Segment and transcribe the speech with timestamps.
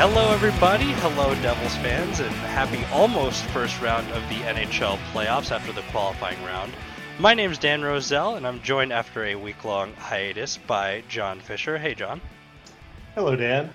[0.00, 0.92] Hello, everybody.
[0.92, 6.42] Hello, Devils fans, and happy almost first round of the NHL playoffs after the qualifying
[6.42, 6.72] round.
[7.18, 11.38] My name is Dan Roselle, and I'm joined after a week long hiatus by John
[11.40, 11.76] Fisher.
[11.76, 12.22] Hey, John.
[13.14, 13.74] Hello, Dan.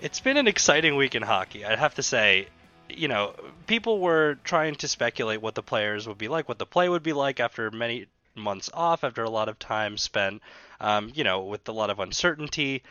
[0.00, 1.64] It's been an exciting week in hockey.
[1.64, 2.46] I'd have to say,
[2.88, 3.34] you know,
[3.66, 7.02] people were trying to speculate what the players would be like, what the play would
[7.02, 8.06] be like after many
[8.36, 10.42] months off, after a lot of time spent,
[10.80, 12.84] um, you know, with a lot of uncertainty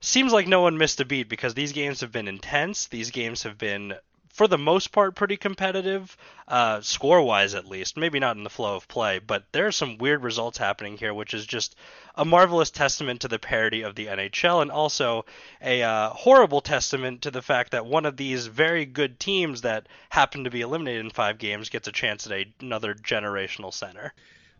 [0.00, 2.86] seems like no one missed a beat because these games have been intense.
[2.86, 3.94] These games have been,
[4.28, 7.96] for the most part, pretty competitive, uh, score wise at least.
[7.96, 11.14] Maybe not in the flow of play, but there are some weird results happening here,
[11.14, 11.76] which is just
[12.14, 15.24] a marvelous testament to the parity of the NHL and also
[15.62, 19.88] a uh, horrible testament to the fact that one of these very good teams that
[20.10, 24.12] happen to be eliminated in five games gets a chance at a, another generational center.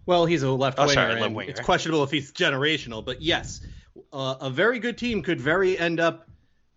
[0.06, 1.50] Well, he's a left winger, oh, sorry, and winger.
[1.50, 3.04] it's questionable if he's generational.
[3.04, 3.60] But yes,
[4.12, 6.28] uh, a very good team could very end up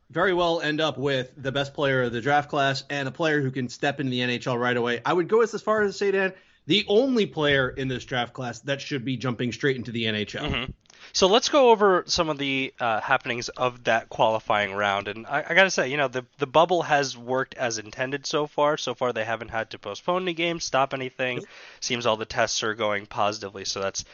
[0.09, 3.41] very well end up with the best player of the draft class and a player
[3.41, 5.01] who can step into the NHL right away.
[5.05, 6.33] I would go as far as to say, Dan,
[6.65, 10.41] the only player in this draft class that should be jumping straight into the NHL.
[10.41, 10.71] Mm-hmm.
[11.13, 15.07] So let's go over some of the uh, happenings of that qualifying round.
[15.07, 18.25] And I, I got to say, you know, the the bubble has worked as intended
[18.25, 18.77] so far.
[18.77, 21.43] So far, they haven't had to postpone any games, stop anything.
[21.79, 23.65] Seems all the tests are going positively.
[23.65, 24.05] So that's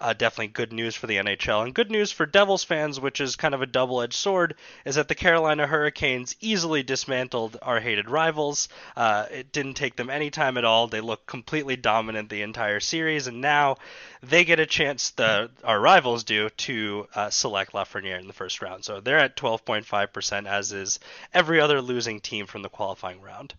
[0.00, 1.64] uh, definitely good news for the NHL.
[1.64, 4.54] And good news for Devils fans, which is kind of a double edged sword,
[4.84, 8.68] is that the Carolina Hurricanes easily dismantled our hated rivals.
[8.96, 10.86] Uh, it didn't take them any time at all.
[10.86, 13.76] They looked completely dominant the entire series, and now
[14.22, 18.62] they get a chance, the, our rivals do, to uh, select Lafreniere in the first
[18.62, 18.84] round.
[18.84, 20.98] So they're at 12.5%, as is
[21.32, 23.54] every other losing team from the qualifying round.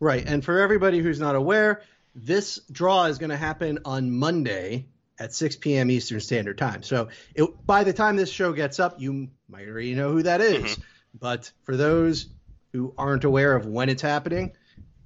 [0.00, 0.24] Right.
[0.26, 1.82] And for everybody who's not aware,
[2.14, 4.86] this draw is going to happen on Monday,
[5.20, 5.90] at 6 p.m.
[5.90, 6.82] Eastern Standard Time.
[6.82, 10.40] So it, by the time this show gets up, you might already know who that
[10.40, 10.64] is.
[10.64, 10.82] Mm-hmm.
[11.20, 12.28] But for those
[12.72, 14.52] who aren't aware of when it's happening,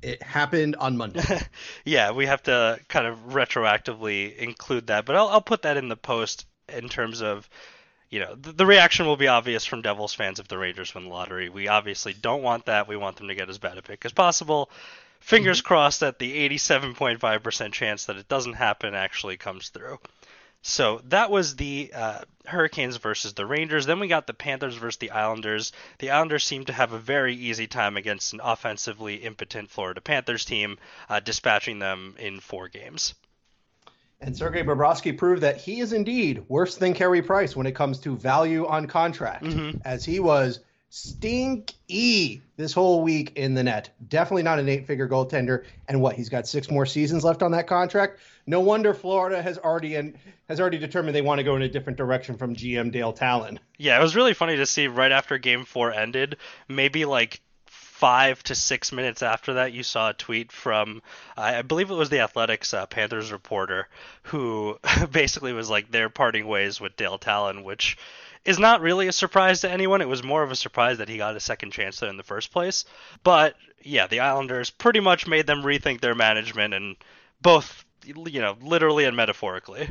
[0.00, 1.40] it happened on Monday.
[1.84, 5.88] yeah, we have to kind of retroactively include that, but I'll, I'll put that in
[5.88, 7.48] the post in terms of
[8.10, 11.04] you know, the, the, reaction will be obvious from Devils fans if the Rangers win
[11.04, 11.48] the lottery.
[11.48, 12.86] We obviously don't want that.
[12.86, 14.70] We want them to get as bad a pick as possible.
[15.24, 15.68] Fingers mm-hmm.
[15.68, 19.98] crossed that the 87.5% chance that it doesn't happen actually comes through.
[20.60, 23.86] So that was the uh, Hurricanes versus the Rangers.
[23.86, 25.72] Then we got the Panthers versus the Islanders.
[25.98, 30.44] The Islanders seemed to have a very easy time against an offensively impotent Florida Panthers
[30.44, 30.76] team,
[31.08, 33.14] uh, dispatching them in four games.
[34.20, 37.98] And Sergei Bobrovsky proved that he is indeed worse than Carey Price when it comes
[38.00, 39.78] to value on contract, mm-hmm.
[39.86, 40.60] as he was
[40.94, 43.90] stinky this whole week in the net.
[44.06, 45.64] Definitely not an eight figure goaltender.
[45.88, 48.20] And what, he's got six more seasons left on that contract?
[48.46, 50.16] No wonder Florida has already and
[50.48, 53.58] has already determined they want to go in a different direction from GM Dale Tallon.
[53.76, 56.36] Yeah, it was really funny to see right after game four ended,
[56.68, 61.02] maybe like five to six minutes after that, you saw a tweet from,
[61.36, 63.88] I believe it was the Athletic's uh, Panthers reporter,
[64.24, 64.78] who
[65.10, 67.96] basically was like, they're parting ways with Dale Tallon, which
[68.44, 70.00] is not really a surprise to anyone.
[70.00, 72.22] It was more of a surprise that he got a second chance there in the
[72.22, 72.84] first place.
[73.22, 76.96] But yeah, the Islanders pretty much made them rethink their management and
[77.40, 79.88] both, you know, literally and metaphorically.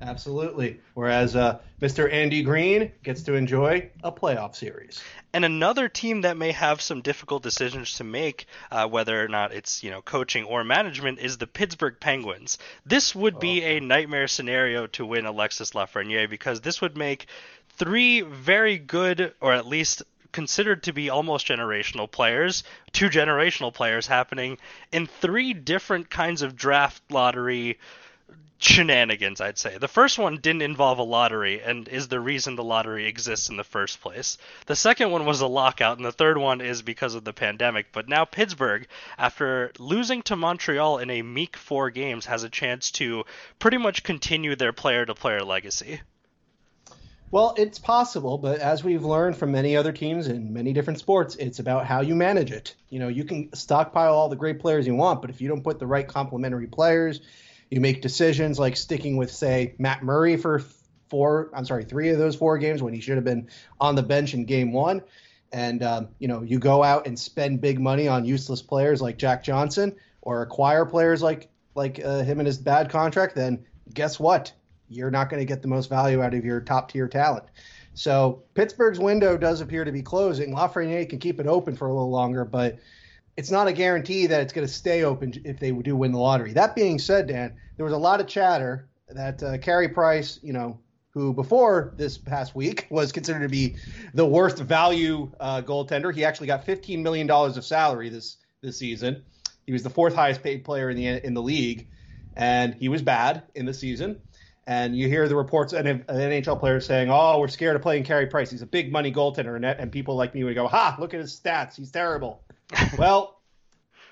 [0.00, 0.80] Absolutely.
[0.94, 2.12] Whereas uh, Mr.
[2.12, 5.00] Andy Greene gets to enjoy a playoff series.
[5.32, 9.52] And another team that may have some difficult decisions to make, uh, whether or not
[9.52, 12.58] it's you know coaching or management, is the Pittsburgh Penguins.
[12.84, 13.68] This would be oh.
[13.68, 17.26] a nightmare scenario to win Alexis Lafreniere because this would make
[17.76, 20.02] three very good, or at least
[20.32, 24.58] considered to be almost generational players, two generational players happening
[24.90, 27.78] in three different kinds of draft lottery
[28.58, 29.78] shenanigans, I'd say.
[29.78, 33.56] The first one didn't involve a lottery and is the reason the lottery exists in
[33.56, 34.38] the first place.
[34.66, 37.92] The second one was a lockout, and the third one is because of the pandemic.
[37.92, 38.86] But now Pittsburgh,
[39.18, 43.24] after losing to Montreal in a meek four games, has a chance to
[43.58, 46.00] pretty much continue their player to player legacy.
[47.34, 51.34] Well, it's possible, but as we've learned from many other teams in many different sports,
[51.34, 52.76] it's about how you manage it.
[52.90, 55.64] You know, you can stockpile all the great players you want, but if you don't
[55.64, 57.22] put the right complementary players,
[57.72, 60.62] you make decisions like sticking with, say, Matt Murray for
[61.08, 63.48] four, I'm sorry, three of those four games when he should have been
[63.80, 65.02] on the bench in game one.
[65.50, 69.18] And, um, you know, you go out and spend big money on useless players like
[69.18, 74.20] Jack Johnson or acquire players like like uh, him and his bad contract, then guess
[74.20, 74.52] what?
[74.88, 77.44] You're not going to get the most value out of your top tier talent.
[77.94, 80.54] So Pittsburgh's window does appear to be closing.
[80.54, 82.78] Lafreniere can keep it open for a little longer, but
[83.36, 86.18] it's not a guarantee that it's going to stay open if they do win the
[86.18, 86.52] lottery.
[86.52, 90.52] That being said, Dan, there was a lot of chatter that uh, Carey Price, you
[90.52, 90.78] know,
[91.10, 93.76] who before this past week was considered to be
[94.12, 96.12] the worst value uh, goaltender.
[96.12, 99.22] He actually got $15 million of salary this this season.
[99.66, 101.88] He was the fourth highest paid player in the in the league,
[102.36, 104.20] and he was bad in the season.
[104.66, 108.26] And you hear the reports of NHL players saying, "Oh, we're scared of playing Carey
[108.26, 108.50] Price.
[108.50, 110.96] He's a big money goaltender," and, and people like me would go, "Ha!
[110.98, 111.76] Look at his stats.
[111.76, 112.42] He's terrible."
[112.98, 113.40] well,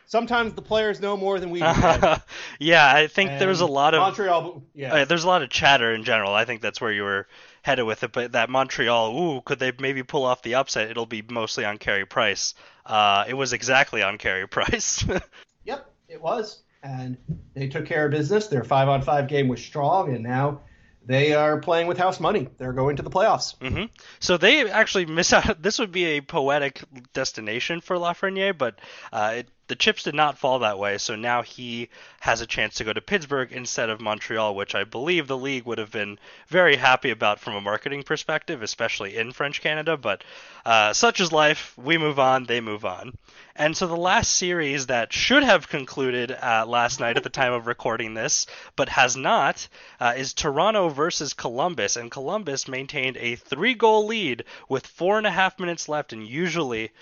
[0.07, 1.65] sometimes the players know more than we do.
[2.59, 4.63] yeah, I think and there's a lot of Montreal.
[4.75, 6.35] Yeah, uh, there's a lot of chatter in general.
[6.35, 7.27] I think that's where you were
[7.63, 8.13] headed with it.
[8.13, 10.91] But that Montreal, ooh, could they maybe pull off the upset?
[10.91, 12.55] It'll be mostly on Carey Price.
[12.85, 15.03] Uh, it was exactly on Carey Price.
[15.65, 17.17] yep, it was and
[17.55, 18.49] they took care of business.
[18.49, 20.63] Their five on five game was strong, and now
[21.05, 22.49] they are playing with house money.
[22.59, 23.57] They're going to the playoffs.
[23.59, 23.85] Mm-hmm.
[24.21, 25.63] So they actually miss out.
[25.63, 26.83] This would be a poetic
[27.13, 28.81] destination for Lafreniere, but
[29.13, 30.99] uh, it, the chips did not fall that way.
[30.99, 31.89] So now he
[32.21, 35.65] has a chance to go to Pittsburgh instead of Montreal, which I believe the league
[35.65, 36.19] would have been
[36.49, 39.97] very happy about from a marketing perspective, especially in French Canada.
[39.97, 40.25] But
[40.67, 41.75] uh, such is life.
[41.79, 42.45] We move on.
[42.45, 43.17] They move on.
[43.55, 47.53] And so the last series that should have concluded uh, last night at the time
[47.53, 49.69] of recording this, but has not,
[50.01, 51.97] uh, is Toronto versus Columbus.
[51.97, 56.13] And Columbus maintained a three goal lead with four and a half minutes left.
[56.13, 56.93] And usually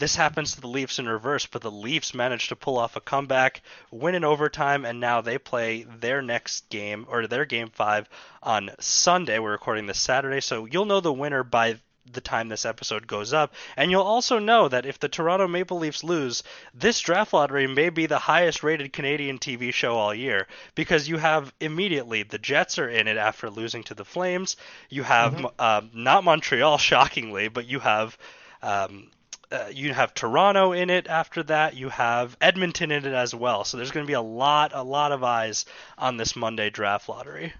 [0.00, 3.00] this happens to the Leafs in reverse, but the Leafs managed to pull off a
[3.00, 3.60] comeback,
[3.90, 8.08] win in overtime, and now they play their next game, or their game five,
[8.42, 9.38] on Sunday.
[9.38, 11.76] We're recording this Saturday, so you'll know the winner by
[12.12, 13.54] the time this episode goes up.
[13.76, 16.42] And you'll also know that if the Toronto Maple Leafs lose,
[16.74, 21.18] this draft lottery may be the highest rated Canadian TV show all year because you
[21.18, 24.56] have immediately the Jets are in it after losing to the Flames.
[24.88, 25.46] You have mm-hmm.
[25.58, 28.16] uh, not Montreal, shockingly, but you have.
[28.62, 29.10] Um,
[29.52, 31.76] uh, you have Toronto in it after that.
[31.76, 33.64] You have Edmonton in it as well.
[33.64, 35.66] So there's going to be a lot, a lot of eyes
[35.98, 37.52] on this Monday draft lottery.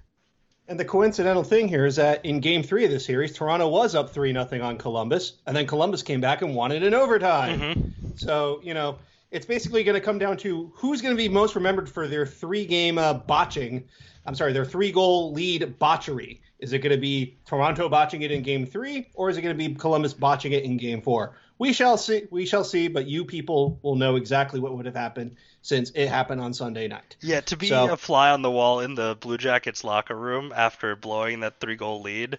[0.69, 3.97] And the coincidental thing here is that in Game Three of the series, Toronto was
[3.97, 7.61] up three nothing on Columbus, and then Columbus came back and won it in overtime.
[7.61, 8.11] Mm-hmm.
[8.15, 8.99] So you know,
[9.33, 12.25] it's basically going to come down to who's going to be most remembered for their
[12.25, 13.83] three game uh, botching.
[14.25, 16.41] I'm sorry, their three goal lead botchery.
[16.61, 19.59] Is it going to be Toronto botching it in Game Three, or is it going
[19.59, 21.35] to be Columbus botching it in Game Four?
[21.61, 22.27] We shall see.
[22.31, 22.89] We shall see.
[22.89, 26.89] But you people will know exactly what would have happened since it happened on Sunday
[26.89, 27.17] night.
[27.21, 30.53] Yeah, to be so, a fly on the wall in the Blue Jackets locker room
[30.57, 32.39] after blowing that three goal lead.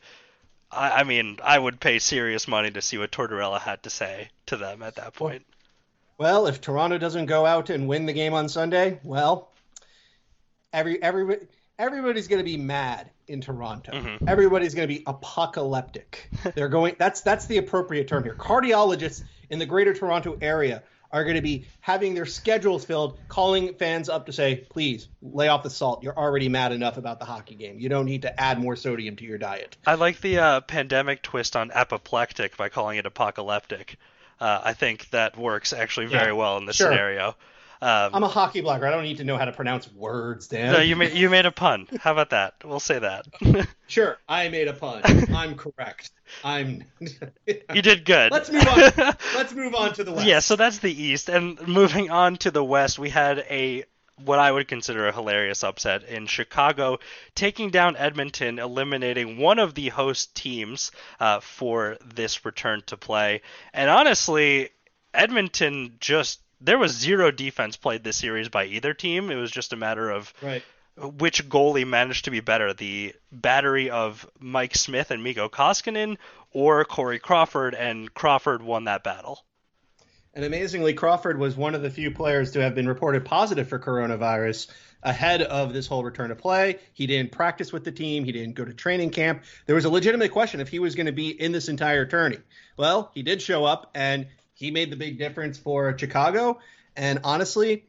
[0.72, 4.30] I, I mean, I would pay serious money to see what Tortorella had to say
[4.48, 5.46] to them at that point.
[6.18, 9.52] Well, if Toronto doesn't go out and win the game on Sunday, well,
[10.74, 11.38] every every
[11.82, 13.92] everybody's going to be mad in Toronto.
[13.92, 14.30] Mm-hmm.
[14.30, 16.30] Everybody's going to be apocalyptic.
[16.56, 16.96] They're going.
[16.98, 18.36] That's that's the appropriate term here.
[18.36, 20.84] Cardiologists in the Greater Toronto area
[21.14, 25.48] are going to be having their schedules filled, calling fans up to say, "Please lay
[25.48, 26.04] off the salt.
[26.04, 27.80] You're already mad enough about the hockey game.
[27.80, 31.24] You don't need to add more sodium to your diet." I like the uh, pandemic
[31.24, 33.98] twist on apoplectic by calling it apocalyptic.
[34.40, 36.92] Uh, I think that works actually very yeah, well in this sure.
[36.92, 37.36] scenario.
[37.84, 38.84] Um, I'm a hockey blogger.
[38.84, 40.74] I don't need to know how to pronounce words, Dan.
[40.74, 41.88] No, you made you made a pun.
[42.00, 42.54] How about that?
[42.64, 43.26] We'll say that.
[43.88, 45.02] sure, I made a pun.
[45.36, 46.12] I'm correct.
[46.44, 46.84] I'm.
[47.00, 48.32] you did good.
[48.32, 48.78] Let's move on.
[49.36, 50.28] Let's move on to the west.
[50.28, 53.86] Yeah, so that's the east, and moving on to the west, we had a
[54.24, 57.00] what I would consider a hilarious upset in Chicago,
[57.34, 63.42] taking down Edmonton, eliminating one of the host teams uh, for this return to play.
[63.74, 64.70] And honestly,
[65.16, 69.32] Edmonton just there was zero defense played this series by either team.
[69.32, 70.64] It was just a matter of right.
[70.96, 76.18] which goalie managed to be better, the battery of Mike Smith and Mikko Koskinen
[76.52, 79.44] or Corey Crawford, and Crawford won that battle.
[80.34, 83.80] And amazingly, Crawford was one of the few players to have been reported positive for
[83.80, 84.68] coronavirus
[85.04, 86.80] ahead of this whole return to play.
[86.94, 88.24] He didn't practice with the team.
[88.24, 89.44] He didn't go to training camp.
[89.66, 92.38] There was a legitimate question if he was going to be in this entire tourney.
[92.78, 94.28] Well, he did show up, and
[94.62, 96.60] he made the big difference for Chicago.
[96.96, 97.86] And honestly,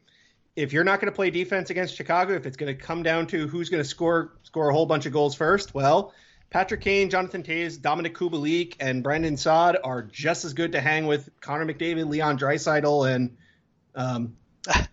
[0.55, 3.27] if you're not going to play defense against Chicago, if it's going to come down
[3.27, 6.13] to who's going to score score a whole bunch of goals first, well,
[6.49, 11.05] Patrick Kane, Jonathan Toews, Dominik Kubalik, and Brandon Saad are just as good to hang
[11.05, 13.37] with Connor McDavid, Leon Draisaitl, and
[13.95, 14.35] um,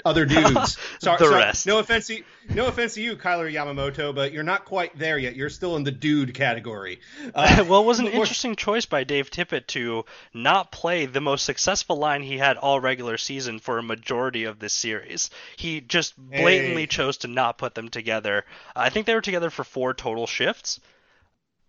[0.05, 0.79] other dudes.
[0.99, 1.67] Sorry, the sorry, rest.
[1.67, 5.37] No offense, to, no offense to you, Kailer Yamamoto, but you're not quite there yet.
[5.37, 7.00] You're still in the dude category.
[7.33, 11.45] Uh, well, it was an interesting choice by Dave Tippett to not play the most
[11.45, 15.31] successful line he had all regular season for a majority of this series.
[15.57, 16.87] He just blatantly hey.
[16.87, 18.45] chose to not put them together.
[18.75, 20.81] I think they were together for four total shifts.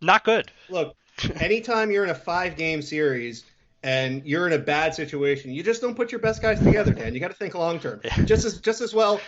[0.01, 0.51] Not good.
[0.69, 0.95] Look,
[1.35, 3.45] anytime you're in a five game series
[3.83, 7.13] and you're in a bad situation, you just don't put your best guys together, Dan.
[7.13, 8.01] You got to think long term.
[8.03, 8.23] Yeah.
[8.25, 9.19] Just as just as well.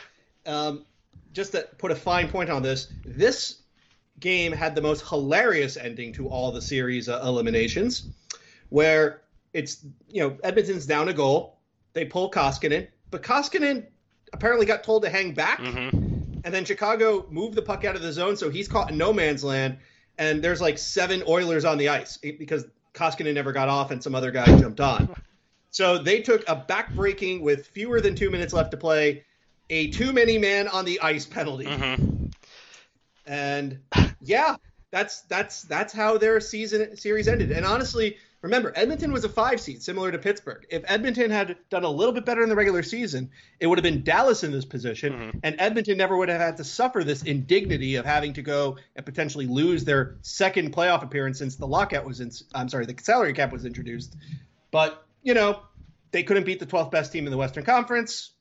[0.46, 0.86] Um,
[1.32, 3.60] just to put a fine point on this, this
[4.20, 8.08] game had the most hilarious ending to all the series uh, eliminations,
[8.70, 9.22] where
[9.54, 11.58] it's you know Edmonton's down a goal,
[11.94, 13.86] they pull Koskinen, but Koskinen
[14.32, 16.40] apparently got told to hang back, Mm-hmm.
[16.44, 19.14] and then Chicago moved the puck out of the zone, so he's caught in no
[19.14, 19.78] man's land,
[20.18, 24.16] and there's like seven Oilers on the ice because Koskinen never got off and some
[24.16, 25.16] other guy jumped on.
[25.72, 29.26] So they took a backbreaking with fewer than two minutes left to play,
[29.70, 31.66] a too many man on the ice penalty.
[31.66, 32.28] Mm-hmm.
[33.26, 33.80] And
[34.22, 34.56] yeah,
[34.92, 37.52] that's that's that's how their season series ended.
[37.52, 40.66] And honestly, remember Edmonton was a five seed, similar to Pittsburgh.
[40.70, 43.84] If Edmonton had done a little bit better in the regular season, it would have
[43.84, 45.40] been Dallas in this position, Mhm.
[45.44, 49.06] and Edmonton never would have had to suffer this indignity of having to go and
[49.06, 52.32] potentially lose their second playoff appearance since the lockout was in.
[52.54, 54.16] I'm sorry, the salary cap was introduced.
[54.70, 55.62] But you know,
[56.12, 58.33] they couldn't beat the 12th best team in the Western Conference.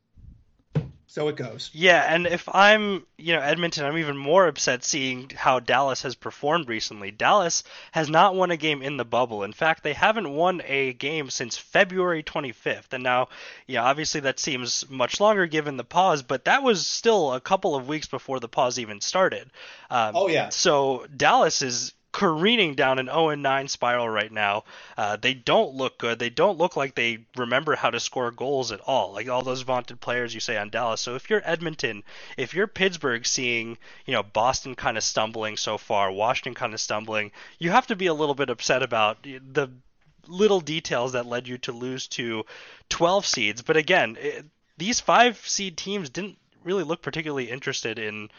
[1.12, 1.68] So it goes.
[1.74, 6.14] Yeah, and if I'm, you know, Edmonton, I'm even more upset seeing how Dallas has
[6.14, 7.10] performed recently.
[7.10, 9.42] Dallas has not won a game in the bubble.
[9.42, 12.94] In fact, they haven't won a game since February 25th.
[12.94, 13.28] And now,
[13.66, 17.74] yeah, obviously that seems much longer given the pause, but that was still a couple
[17.74, 19.50] of weeks before the pause even started.
[19.90, 20.48] Um, Oh, yeah.
[20.48, 21.92] So Dallas is
[22.22, 24.62] careening down an 0 9 spiral right now.
[24.96, 26.20] Uh, they don't look good.
[26.20, 29.12] They don't look like they remember how to score goals at all.
[29.12, 31.00] Like all those vaunted players you say on Dallas.
[31.00, 32.04] So if you're Edmonton,
[32.36, 33.76] if you're Pittsburgh seeing,
[34.06, 37.96] you know, Boston kind of stumbling so far, Washington kind of stumbling, you have to
[37.96, 39.68] be a little bit upset about the
[40.28, 42.46] little details that led you to lose to
[42.88, 43.62] 12 seeds.
[43.62, 44.46] But again, it,
[44.78, 48.30] these five seed teams didn't really look particularly interested in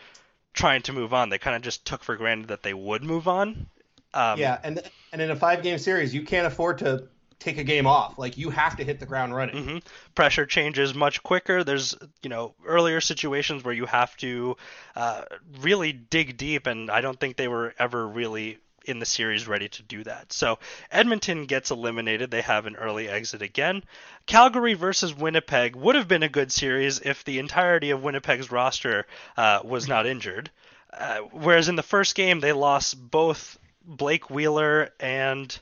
[0.53, 1.27] trying to move on.
[1.27, 3.67] They kind of just took for granted that they would move on.
[4.13, 7.07] Um, yeah, and and in a five game series, you can't afford to
[7.39, 8.17] take a game off.
[8.17, 9.63] Like you have to hit the ground running.
[9.63, 9.77] hmm
[10.15, 11.63] Pressure changes much quicker.
[11.63, 14.55] There's, you know, earlier situations where you have to
[14.95, 15.23] uh,
[15.61, 19.69] really dig deep, and I don't think they were ever really in the series ready
[19.69, 20.33] to do that.
[20.33, 20.59] So
[20.91, 22.31] Edmonton gets eliminated.
[22.31, 23.83] They have an early exit again.
[24.25, 29.05] Calgary versus Winnipeg would have been a good series if the entirety of Winnipeg's roster
[29.37, 30.51] uh, was not injured.
[30.91, 35.57] Uh, whereas in the first game, they lost both Blake Wheeler and.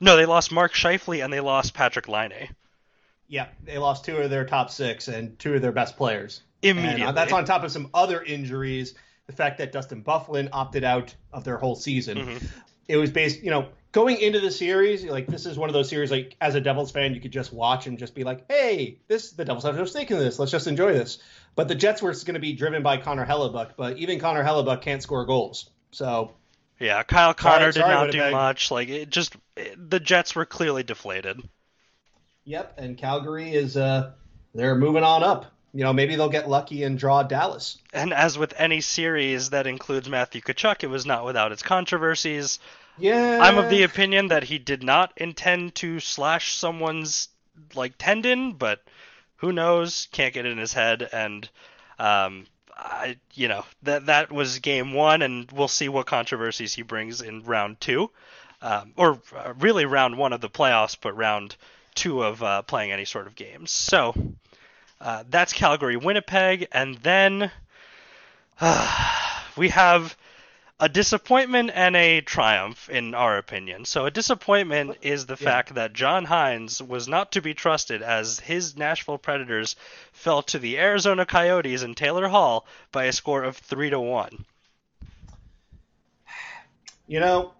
[0.00, 2.48] No, they lost Mark Scheifele and they lost Patrik Laine.
[3.28, 6.42] Yeah, they lost two of their top six and two of their best players.
[6.62, 7.04] And Immediately.
[7.04, 8.94] uh, that's on top of some other injuries.
[9.26, 12.18] The fact that Dustin Byfuglien opted out of their whole season.
[12.18, 12.42] Mhm.
[12.88, 15.88] It was based, you know, going into the series, like this is one of those
[15.88, 18.98] series like as a Devils fan, you could just watch and just be like, hey,
[19.06, 20.38] this the Devils have no stake in this.
[20.38, 21.18] Let's just enjoy this.
[21.54, 24.82] But the Jets were going to be driven by Connor Hellebuyck, but even Connor Hellebuyck
[24.82, 25.70] can't score goals.
[25.90, 26.32] So
[26.82, 28.32] Yeah, Kyle Connor sorry, did not do Winnipeg.
[28.32, 28.70] much.
[28.72, 31.40] Like it just it, the Jets were clearly deflated.
[32.44, 34.10] Yep, and Calgary is uh
[34.52, 35.46] they're moving on up.
[35.72, 37.78] You know, maybe they'll get lucky and draw Dallas.
[37.94, 42.58] And as with any series that includes Matthew Tkachuk, it was not without its controversies.
[42.98, 43.38] Yeah.
[43.40, 47.28] I'm of the opinion that he did not intend to slash someone's
[47.74, 48.82] like tendon, but
[49.36, 50.08] who knows?
[50.12, 51.48] Can't get in his head, and
[51.98, 56.82] um, I, you know, that that was game one, and we'll see what controversies he
[56.82, 58.10] brings in round two,
[58.60, 61.56] um, or uh, really round one of the playoffs, but round
[61.94, 63.70] two of uh, playing any sort of games.
[63.70, 64.14] So
[65.00, 67.50] uh, that's Calgary, Winnipeg, and then
[69.56, 70.16] we have
[70.82, 73.84] a disappointment and a triumph in our opinion.
[73.84, 75.44] So a disappointment is the Yeah.
[75.44, 79.76] fact that John Hynes was not to be trusted as his Nashville Predators
[80.10, 84.44] fell to the Arizona Coyotes in Taylor Hall by a score of 3 to 1.
[87.06, 87.52] You know,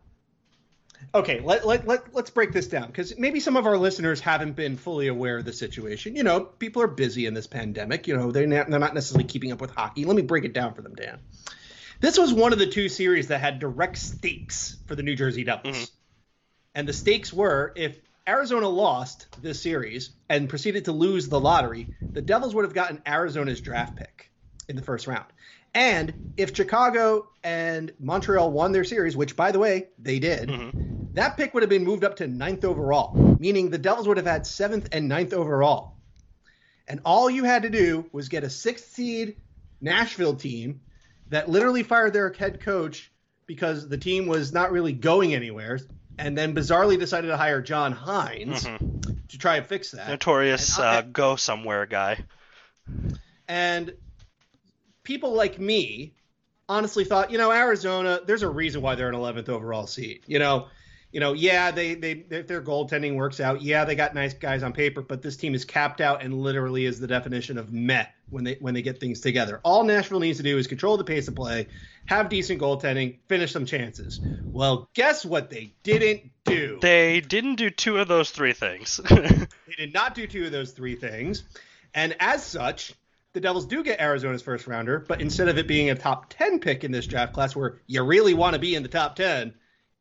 [1.14, 4.56] okay, let, let, let, let's break this down because maybe some of our listeners haven't
[4.56, 6.16] been fully aware of the situation.
[6.16, 8.08] You know, people are busy in this pandemic.
[8.08, 10.06] You know, they're not, they're not necessarily keeping up with hockey.
[10.06, 11.20] Let me break it down for them, Dan.
[12.02, 15.44] This was one of the two series that had direct stakes for the New Jersey
[15.44, 15.76] Devils.
[15.76, 15.90] Mhm.
[16.74, 21.88] And the stakes were if Arizona lost this series and proceeded to lose the lottery,
[22.12, 24.32] the Devils would have gotten Arizona's draft pick
[24.68, 25.26] in the first round.
[25.74, 31.14] And if Chicago and Montreal won their series, which by the way, they did, Mhm.
[31.14, 34.26] that pick would have been moved up to ninth overall, meaning the Devils would have
[34.26, 35.98] had seventh and ninth overall.
[36.88, 39.36] And all you had to do was get a sixth seed
[39.80, 40.80] Nashville team
[41.32, 43.10] that literally fired their head coach
[43.46, 45.80] because the team was not really going anywhere,
[46.18, 49.28] and then bizarrely decided to hire John Hynes Mhm.
[49.28, 50.08] to try and fix that.
[50.08, 52.24] Notorious And I- uh, go somewhere guy.
[53.48, 53.94] And
[55.04, 56.12] people like me
[56.68, 60.20] honestly thought, you know, Arizona, there's a reason why they're an 11th overall seed.
[60.26, 60.68] You know,
[61.12, 63.60] you know, yeah, they they if their goaltending works out.
[63.60, 66.86] Yeah, they got nice guys on paper, but this team is capped out and literally
[66.86, 69.60] is the definition of meh when they when they get things together.
[69.62, 71.68] All Nashville needs to do is control the pace of play,
[72.06, 74.20] have decent goaltending, finish some chances.
[74.46, 76.78] Well, guess what they didn't do?
[76.80, 78.96] They didn't do two of those three things.
[79.10, 81.44] they did not do two of those three things.
[81.94, 82.94] And as such,
[83.34, 86.60] the Devils do get Arizona's first rounder, but instead of it being a top 10
[86.60, 89.54] pick in this draft class where you really want to be in the top 10,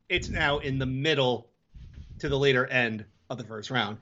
[0.08, 1.48] it's now in the middle
[2.20, 3.98] to the later end of the first round.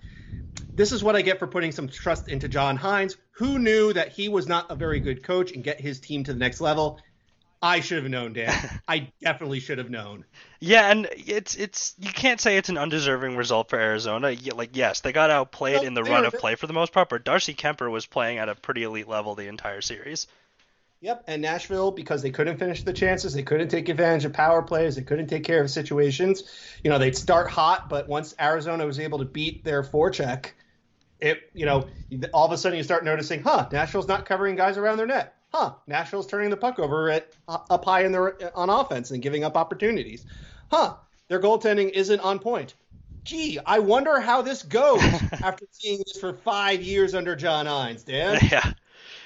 [0.74, 4.12] This is what I get for putting some trust into John Hynes, who knew that
[4.12, 7.00] he was not a very good coach and get his team to the next level.
[7.62, 8.80] I should have known, Dan.
[8.88, 10.24] I definitely should have known.
[10.60, 14.34] Yeah, and it's it's you can't say it's an undeserving result for Arizona.
[14.54, 17.10] Like yes, they got outplayed well, in the run of play for the most part,
[17.10, 20.26] but Darcy Kuemper was playing at a pretty elite level the entire series.
[21.02, 24.60] Yep, and Nashville because they couldn't finish the chances, they couldn't take advantage of power
[24.60, 26.42] plays, they couldn't take care of situations.
[26.84, 30.50] You know, they'd start hot, but once Arizona was able to beat their forecheck,
[31.18, 31.86] it you know
[32.34, 33.66] all of a sudden you start noticing, huh?
[33.72, 35.36] Nashville's not covering guys around their net.
[35.52, 35.72] Huh?
[35.86, 39.22] Nashville's turning the puck over at uh, up high in their uh, on offense and
[39.22, 40.26] giving up opportunities.
[40.70, 40.96] Huh?
[41.28, 42.74] Their goaltending isn't on point.
[43.24, 45.02] Gee, I wonder how this goes
[45.32, 48.38] after seeing this for five years under John Hynes, Dan.
[48.50, 48.72] Yeah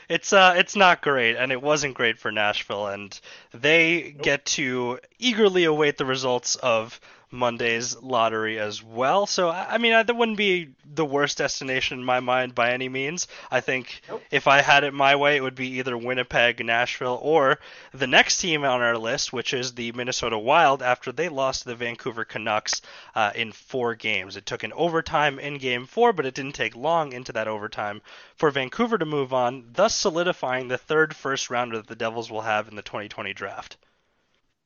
[0.09, 3.19] it's uh it's not great and it wasn't great for Nashville and
[3.53, 4.23] they nope.
[4.23, 7.01] get to eagerly await the results of
[7.35, 9.27] Monday's lottery as well.
[9.27, 13.27] So I mean, that wouldn't be the worst destination in my mind by any means.
[13.51, 14.23] I think nope.
[14.31, 17.59] if I had it my way, it would be either Winnipeg, Nashville, or
[17.93, 21.71] the next team on our list, which is the Minnesota Wild, after they lost to
[21.71, 22.81] the Vancouver Canucks
[23.15, 24.37] uh, in four games.
[24.37, 28.01] It took an overtime in Game Four, but it didn't take long into that overtime
[28.37, 32.43] for Vancouver to move on, thus solidifying the third first rounder that the Devils will
[32.43, 33.77] have in the 2020 draft.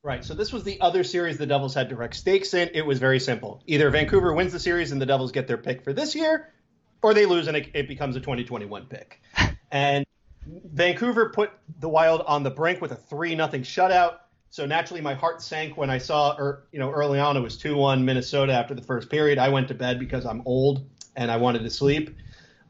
[0.01, 0.23] Right.
[0.23, 2.69] So this was the other series the Devils had direct stakes in.
[2.73, 3.61] It was very simple.
[3.67, 6.53] Either Vancouver wins the series and the Devils get their pick for this year,
[7.01, 9.21] or they lose and it, it becomes a 2021 pick.
[9.71, 10.05] and
[10.45, 11.51] Vancouver put
[11.81, 14.19] the Wild on the brink with a three nothing shutout.
[14.51, 17.57] So naturally, my heart sank when I saw, er, you know, early on it was
[17.57, 19.37] two one Minnesota after the first period.
[19.37, 22.15] I went to bed because I'm old and I wanted to sleep.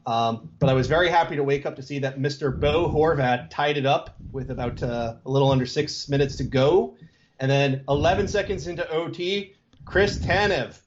[0.04, 2.58] Um, but I was very happy to wake up to see that Mr.
[2.58, 6.96] Bo Horvat tied it up with about uh, a little under six minutes to go
[7.40, 9.54] and then 11 seconds into OT,
[9.86, 10.78] Chris Tanev,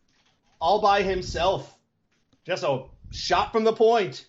[0.62, 1.78] all by himself,
[2.46, 4.28] just a shot from the point,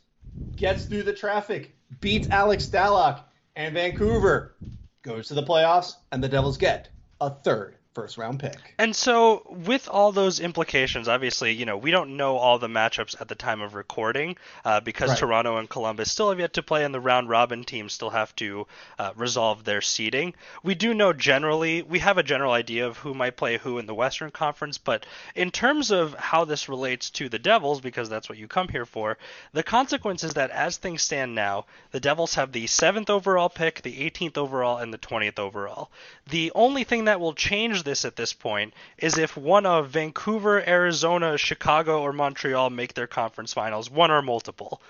[0.56, 3.24] gets through the traffic, beats Alex Stalock,
[3.56, 4.56] and Vancouver
[5.02, 6.88] goes to the playoffs, and the Devils get
[7.20, 8.74] a third first round pick.
[8.78, 13.20] And so, with all those implications, obviously, you know, we don't know all the matchups
[13.20, 15.18] at the time of recording uh, because right.
[15.18, 18.35] Toronto and Columbus still have yet to play, and the round robin teams still have
[18.37, 18.66] to
[18.98, 20.35] uh, resolve their seeding.
[20.62, 23.87] We do know generally, we have a general idea of who might play who in
[23.87, 28.28] the Western Conference, but in terms of how this relates to the Devils, because that's
[28.28, 29.16] what you come here for,
[29.52, 33.83] the consequence is that as things stand now, the Devils have the 7th overall pick,
[33.83, 35.90] the 18th overall, and the 20th overall.
[36.28, 40.66] The only thing that will change this at this point is if one of Vancouver,
[40.66, 44.80] Arizona, Chicago, or Montreal make their conference finals, one or multiple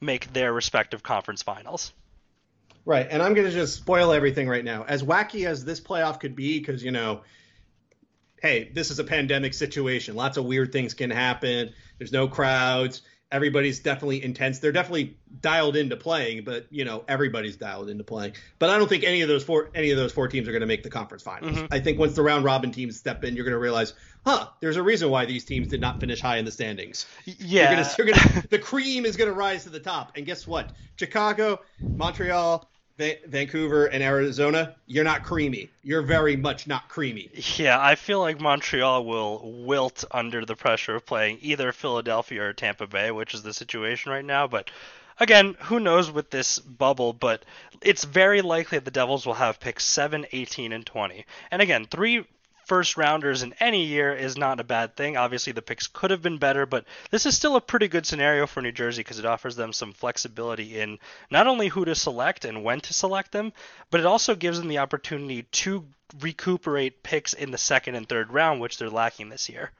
[0.00, 1.92] make their respective conference finals.
[2.86, 4.84] Right, and I'm going to just spoil everything right now.
[4.86, 7.22] As wacky as this playoff could be, because, you know,
[8.42, 10.16] hey, this is a pandemic situation.
[10.16, 11.72] Lots of weird things can happen.
[11.98, 13.00] There's no crowds
[13.34, 14.60] everybody's definitely intense.
[14.60, 18.34] They're definitely dialed into playing, but you know everybody's dialed into playing.
[18.60, 20.60] But I don't think any of those four any of those four teams are going
[20.60, 21.56] to make the conference finals.
[21.56, 21.74] Mm-hmm.
[21.74, 23.92] I think once the round robin teams step in, you're going to realize,
[24.24, 24.46] huh?
[24.60, 27.06] There's a reason why these teams did not finish high in the standings.
[27.24, 30.12] Yeah, you're gonna, you're gonna, the cream is going to rise to the top.
[30.16, 30.70] And guess what?
[30.96, 35.68] Chicago, Montreal, Va- Vancouver and Arizona, you're not creamy.
[35.82, 37.30] You're very much not creamy.
[37.56, 42.52] Yeah, I feel like Montreal will wilt under the pressure of playing either Philadelphia or
[42.52, 44.46] Tampa Bay, which is the situation right now.
[44.46, 44.70] But
[45.18, 47.44] again, who knows with this bubble, but
[47.82, 51.24] it's very likely the Devils will have picks 7, 18, and 20.
[51.50, 52.24] And again, three
[52.66, 55.16] first rounders in any year is not a bad thing.
[55.16, 58.46] Obviously, the picks could have been better, but this is still a pretty good scenario
[58.46, 60.98] for New Jersey because it offers them some flexibility in
[61.30, 63.52] not only who to select and when to select them,
[63.90, 65.84] but it also gives them the opportunity to
[66.20, 69.70] recuperate picks in the second and third round, which they're lacking this year.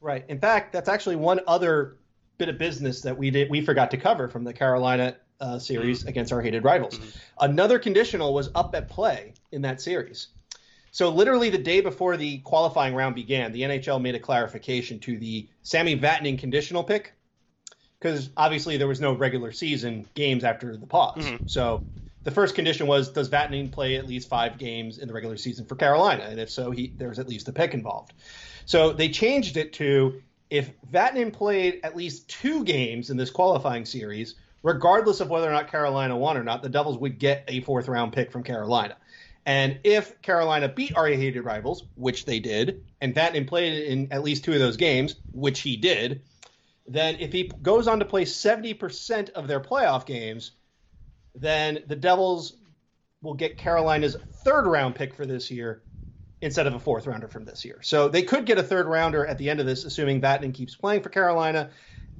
[0.00, 0.24] Right.
[0.28, 1.96] In fact, that's actually one other
[2.36, 6.00] bit of business that we did we forgot to cover from the Carolina uh, series
[6.00, 6.08] mm-hmm.
[6.08, 6.98] against our hated rivals.
[6.98, 7.18] Mm-hmm.
[7.40, 10.28] Another conditional was up at play in that series.
[10.94, 15.18] So literally the day before the qualifying round began, the NHL made a clarification to
[15.18, 17.14] the Sammy Vatanen conditional pick
[17.98, 21.24] because obviously there was no regular season games after the pause.
[21.24, 21.48] Mm-hmm.
[21.48, 21.82] So
[22.22, 25.64] the first condition was does Vatanen play at least five games in the regular season
[25.64, 28.12] for Carolina, and if so, he there's at least a pick involved.
[28.64, 33.84] So they changed it to if Vatanen played at least two games in this qualifying
[33.84, 37.62] series, regardless of whether or not Carolina won or not, the Devils would get a
[37.62, 38.96] fourth round pick from Carolina.
[39.46, 44.22] And if Carolina beat our hated rivals, which they did, and Vatanen played in at
[44.22, 46.22] least two of those games, which he did,
[46.86, 50.52] then if he goes on to play 70% of their playoff games,
[51.34, 52.56] then the Devils
[53.22, 55.82] will get Carolina's third round pick for this year
[56.40, 57.80] instead of a fourth rounder from this year.
[57.82, 60.74] So they could get a third rounder at the end of this, assuming Vatanen keeps
[60.74, 61.70] playing for Carolina.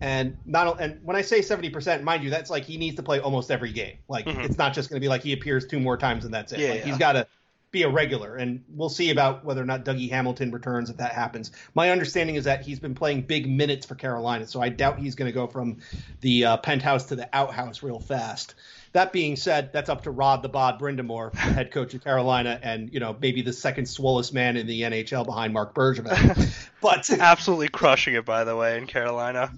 [0.01, 3.21] And not and when I say 70%, mind you, that's like he needs to play
[3.21, 3.99] almost every game.
[4.09, 4.41] Like mm-hmm.
[4.41, 6.61] it's not just going to be like he appears two more times and that's it.
[6.61, 6.85] Yeah, like yeah.
[6.87, 7.27] he's got to
[7.75, 11.13] be a regular, and we'll see about whether or not Dougie Hamilton returns if that
[11.13, 11.51] happens.
[11.75, 15.17] My understanding is that he's been playing big minutes for Carolina, so I doubt he's
[15.17, 15.79] going to go from
[16.21, 18.55] the uh, penthouse to the outhouse real fast.
[18.93, 22.95] That being said, that's up to Rod the Bod Brind'Amour, head coach of Carolina, and
[22.95, 26.69] you know maybe the second swollest man in the NHL behind Marc Bergevin.
[26.81, 29.53] but absolutely crushing it, by the way, in Carolina.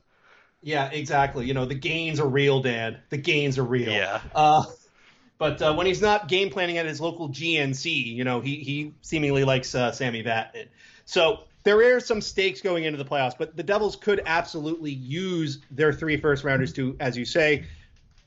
[0.67, 1.47] Yeah, exactly.
[1.47, 2.99] You know the gains are real, Dan.
[3.11, 3.93] The gains are real.
[3.93, 4.21] Yeah.
[4.35, 4.65] Uh,
[5.39, 8.93] but uh, when he's not game planning at his local GNC, you know, he he
[9.01, 10.67] seemingly likes uh, Sammy Vatanen.
[11.05, 15.61] So there are some stakes going into the playoffs, but the Devils could absolutely use
[15.71, 17.67] their three first rounders to, as you say,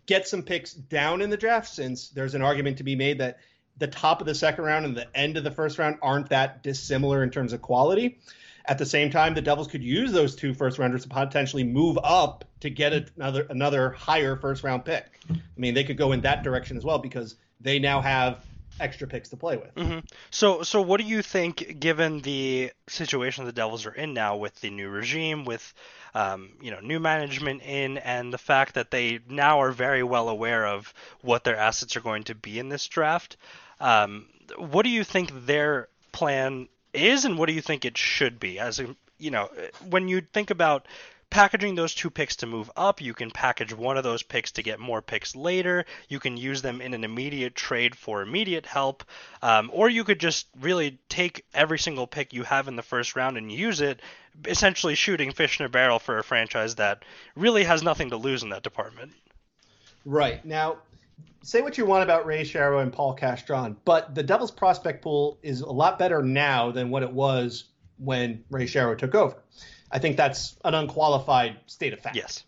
[0.05, 1.67] get some picks down in the draft.
[1.67, 3.39] Since there's an argument to be made that
[3.75, 6.63] the top of the second round and the end of the first round aren't that
[6.63, 8.17] dissimilar in terms of quality.
[8.65, 11.97] At the same time, the Devils could use those two first rounders to potentially move
[12.03, 15.19] up to get another another higher first round pick.
[15.29, 18.45] I mean, they could go in that direction as well because they now have
[18.79, 19.73] extra picks to play with.
[19.75, 19.99] Mm-hmm.
[20.31, 24.59] So, so what do you think, given the situation the Devils are in now with
[24.61, 25.73] the new regime, with
[26.13, 30.29] um, you know new management in, and the fact that they now are very well
[30.29, 33.37] aware of what their assets are going to be in this draft?
[33.79, 38.39] Um, what do you think their plan is and what do you think it should
[38.39, 38.59] be?
[38.59, 39.49] As a you know
[39.89, 40.87] when you think about
[41.29, 44.63] packaging those two picks to move up you can package one of those picks to
[44.63, 45.85] get more picks later.
[46.07, 49.03] You can use them in an immediate trade for immediate help.
[49.41, 53.15] Um, or you could just really take every single pick you have in the first
[53.15, 54.01] round and use it
[54.45, 57.03] essentially shooting fish in a barrel for a franchise that
[57.35, 59.11] really has nothing to lose in that department.
[60.05, 60.43] Right.
[60.45, 60.77] Now
[61.43, 65.39] say what you want about Ray Shero and Paul Castron, but the Devils prospect pool
[65.41, 67.65] is a lot better now than what it was
[67.97, 69.35] when Ray Shero took over.
[69.91, 72.15] I think that's an unqualified state of fact.
[72.15, 72.43] Yes.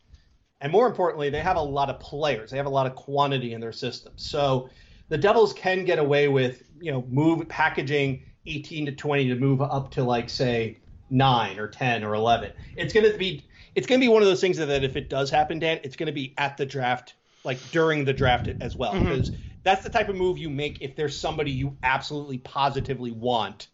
[0.59, 2.51] And more importantly, they have a lot of players.
[2.51, 4.13] They have a lot of quantity in their system.
[4.15, 4.69] So
[5.09, 9.61] the Devils can get away with, you know, move packaging 18 to 20 to move
[9.61, 10.77] up to like say
[11.09, 12.53] 9 or 10 or 11.
[12.77, 15.09] It's going to be it's going to be one of those things that if it
[15.09, 18.75] does happen, Dan, it's going to be at the draft like during the draft as
[18.75, 19.41] well because mm-hmm.
[19.63, 23.67] that's the type of move you make if there's somebody you absolutely positively want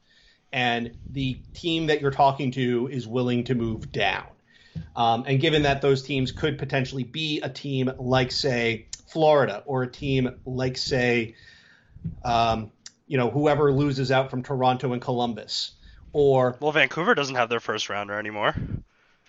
[0.51, 4.25] and the team that you're talking to is willing to move down.
[4.95, 9.84] Um, and given that those teams could potentially be a team like, say, Florida or
[9.84, 11.36] a team like, say,
[12.23, 12.71] um,
[13.08, 15.71] you know, whoever loses out from Toronto and Columbus,
[16.13, 18.56] or well, Vancouver doesn't have their first rounder anymore.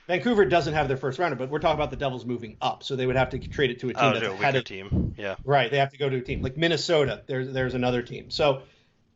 [0.08, 2.96] Vancouver doesn't have their first rounder, but we're talking about the Devils moving up, so
[2.96, 5.14] they would have to trade it to a team oh, that's a ahead of team.
[5.18, 5.70] Yeah, right.
[5.70, 7.22] They have to go to a team like Minnesota.
[7.26, 8.30] There's there's another team.
[8.30, 8.62] So,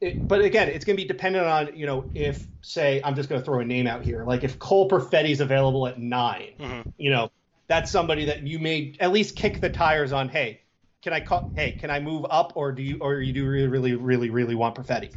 [0.03, 3.31] it, but again, it's going to be dependent on you know if say I'm just
[3.31, 6.91] going to throw a name out here, like if Cole Perfetti's available at 9 mm-hmm.
[6.99, 7.31] you know
[7.69, 10.29] that's somebody that you may at least kick the tires on.
[10.29, 10.61] Hey,
[11.01, 11.51] can I call?
[11.57, 14.55] Hey, can I move up, or do you or you do really really really really
[14.55, 15.11] want Perfetti?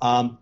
[0.00, 0.38] Um,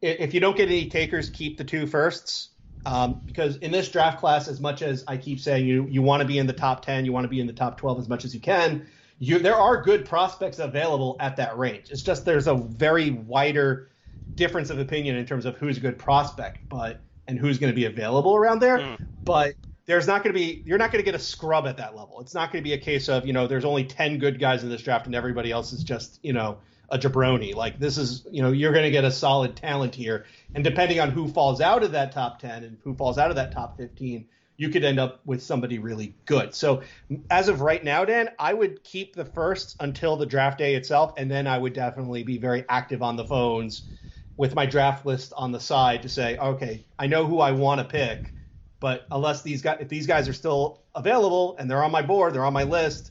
[0.00, 2.48] if you don't get any takers, keep the two firsts
[2.84, 6.20] um, because in this draft class, as much as I keep saying you you want
[6.20, 8.08] to be in the top 10, you want to be in the top 12 as
[8.08, 8.86] much as you can,
[9.18, 11.90] you there are good prospects available at that range.
[11.90, 13.90] It's just there's a very wider
[14.34, 17.76] difference of opinion in terms of who's a good prospect, but and who's going to
[17.76, 18.78] be available around there.
[18.78, 18.98] Mm.
[19.24, 19.54] But
[19.86, 22.20] there's not going to be you're not going to get a scrub at that level.
[22.20, 24.64] It's not going to be a case of you know there's only 10 good guys
[24.64, 26.58] in this draft and everybody else is just you know
[26.92, 27.54] a jabroni.
[27.54, 31.00] Like this is, you know, you're going to get a solid talent here, and depending
[31.00, 33.76] on who falls out of that top 10 and who falls out of that top
[33.78, 34.28] 15,
[34.58, 36.54] you could end up with somebody really good.
[36.54, 36.82] So
[37.30, 41.14] as of right now, Dan, I would keep the first until the draft day itself,
[41.16, 43.88] and then I would definitely be very active on the phones
[44.36, 47.80] with my draft list on the side to say, okay, I know who I want
[47.80, 48.34] to pick,
[48.80, 52.34] but unless these guys, if these guys are still available and they're on my board,
[52.34, 53.10] they're on my list,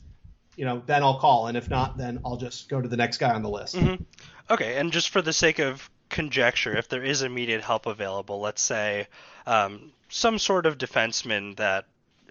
[0.56, 3.18] you know, then I'll call, and if not, then I'll just go to the next
[3.18, 3.76] guy on the list.
[3.76, 4.02] Mm-hmm.
[4.50, 8.62] Okay, and just for the sake of conjecture, if there is immediate help available, let's
[8.62, 9.08] say
[9.46, 11.86] um, some sort of defenseman that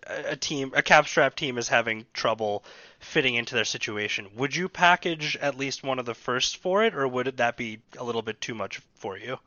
[0.07, 2.63] a team, a cap strap team, is having trouble
[2.99, 6.95] fitting into their situation, would you package at least one of the first for it,
[6.95, 9.37] or would that be a little bit too much for you?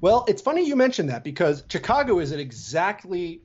[0.00, 3.40] Well, it's funny you mentioned that because Chicago is an exactly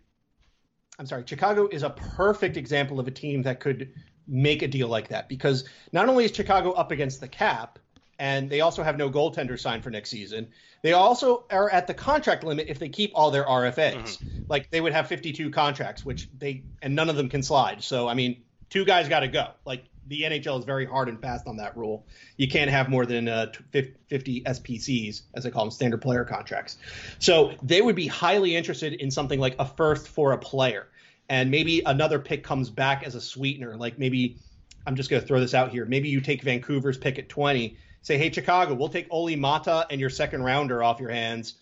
[1.00, 3.94] I'm sorry, Chicago is a perfect example of a team that could
[4.28, 7.80] make a deal like that because not only is Chicago up against the cap
[8.20, 10.48] and they also have no goaltender signed for next season,
[10.82, 14.20] they also are at the contract limit if they keep all their RFAs.
[14.20, 14.44] Mm-hmm.
[14.50, 17.84] Like they would have 52 contracts, which they and none of them can slide.
[17.84, 19.48] So I mean, two guys got to go.
[19.66, 22.06] Like the NHL is very hard and fast on that rule.
[22.38, 26.78] You can't have more than uh, 50 SPCs, as they call them, standard player contracts.
[27.20, 30.88] So they would be highly interested in something like a first for a player,
[31.30, 33.78] and maybe another pick comes back as a sweetener.
[33.78, 34.38] Like maybe
[34.86, 35.86] I'm just going to throw this out here.
[35.86, 40.00] Maybe you take Vancouver's pick at 20, say, hey Chicago, we'll take Olli Maatta and
[40.02, 41.56] your second rounder off your hands,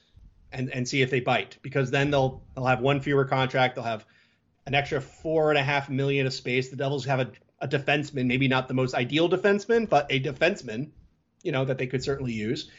[0.52, 3.84] and and see if they bite, because then they'll they'll have one fewer contract, they'll
[3.84, 4.06] have
[4.66, 6.70] an extra four and a half million of space.
[6.70, 10.89] The Devils have a a defenseman, maybe not the most ideal defenseman, but a defenseman,
[11.43, 12.69] you know, that they could certainly use.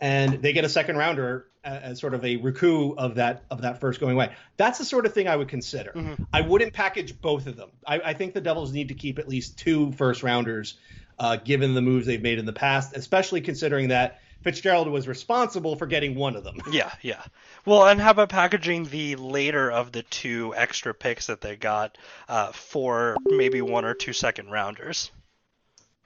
[0.00, 3.78] And they get a second rounder as sort of a recoup of that of that
[3.78, 4.34] first going away.
[4.56, 5.92] That's the sort of thing I would consider.
[5.92, 6.24] Mm-hmm.
[6.32, 7.70] I wouldn't package both of them.
[7.86, 10.74] I, I, think the Devils need to keep at least two first rounders,
[11.20, 15.76] uh, given the moves they've made in the past, especially considering that Fitzgerald was responsible
[15.76, 16.56] for getting one of them.
[16.72, 17.22] Yeah, yeah.
[17.66, 21.98] Well, and how about packaging the later of the two extra picks that they got
[22.28, 25.10] uh, for maybe one or two second rounders?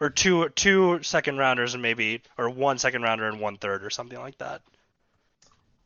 [0.01, 3.91] Or two two second rounders and maybe or one second rounder and one third or
[3.91, 4.61] something like that.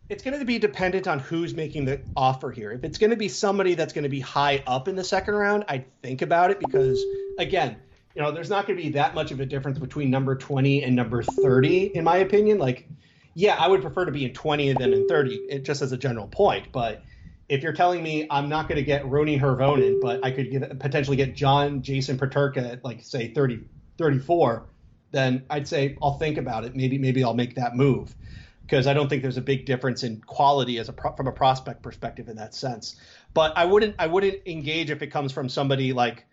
[0.09, 2.73] It's going to be dependent on who's making the offer here.
[2.73, 5.35] If it's going to be somebody that's going to be high up in the second
[5.35, 7.01] round, I'd think about it because
[7.39, 7.77] again,
[8.15, 10.83] you know, there's not going to be that much of a difference between number 20
[10.83, 12.59] and number 30, in my opinion.
[12.59, 12.89] Like,
[13.35, 15.97] yeah, I would prefer to be in 20 than in 30, it, just as a
[15.97, 16.73] general point.
[16.73, 17.05] But
[17.49, 20.79] if you're telling me I'm not going to get Roni Hirvonen, but I could get,
[20.79, 23.61] potentially get John Jason Peterka at like say 30,
[23.99, 24.67] 34,
[25.13, 26.75] then I'd say I'll think about it.
[26.75, 28.15] Maybe maybe I'll make that move
[28.63, 31.33] because I don't think there's a big difference in quality as a pro- from a
[31.33, 32.95] prospect perspective in that sense.
[33.35, 36.27] But I wouldn't I wouldn't engage if it comes from somebody like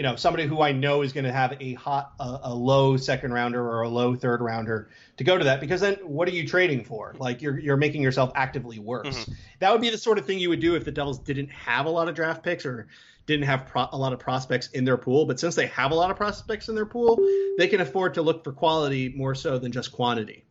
[0.00, 2.96] you know somebody who I know is going to have a hot a, a, low
[2.96, 6.30] second rounder or a low third rounder to go to that because then what are
[6.30, 7.14] you trading for?
[7.18, 9.08] Like you're you're making yourself actively worse.
[9.08, 9.32] Mm-hmm.
[9.58, 11.84] That would be the sort of thing you would do if the Devils didn't have
[11.84, 12.88] a lot of draft picks or
[13.26, 15.26] didn't have pro- a lot of prospects in their pool.
[15.26, 17.18] But since they have a lot of prospects in their pool,
[17.58, 20.44] they can afford to look for quality more so than just quantity.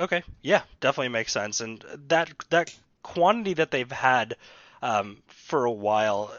[0.00, 1.60] Okay, yeah, definitely makes sense.
[1.60, 4.38] And that that quantity that they've had
[4.80, 6.32] um, for a while,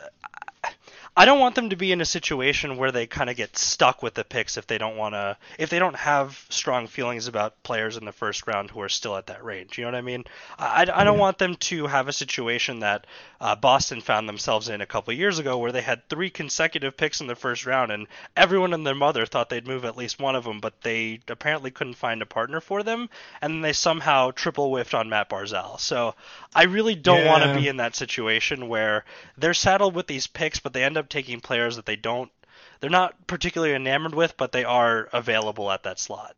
[1.17, 4.03] I don't want them to be in a situation where they kind of get stuck
[4.03, 7.61] with the picks if they don't want to, if they don't have strong feelings about
[7.63, 9.77] players in the first round who are still at that range.
[9.77, 10.25] You know what I mean?
[10.59, 13.07] I, I don't want them to have a situation that
[13.45, 17.21] uh, Boston found themselves in a couple years ago where they had three consecutive picks
[17.21, 20.35] in the first round and everyone and their mother thought they'd move at least one
[20.35, 23.07] of them, but they apparently couldn't find a partner for them,
[23.43, 25.79] and then they somehow triple whiffed on Matt Barzal.
[25.79, 26.15] So
[26.55, 27.29] I really don't yeah.
[27.29, 29.05] want to be in that situation where
[29.37, 32.31] they're saddled with these picks, but they end up taking players that they don't
[32.79, 36.35] they're not particularly enamored with, but they are available at that slot.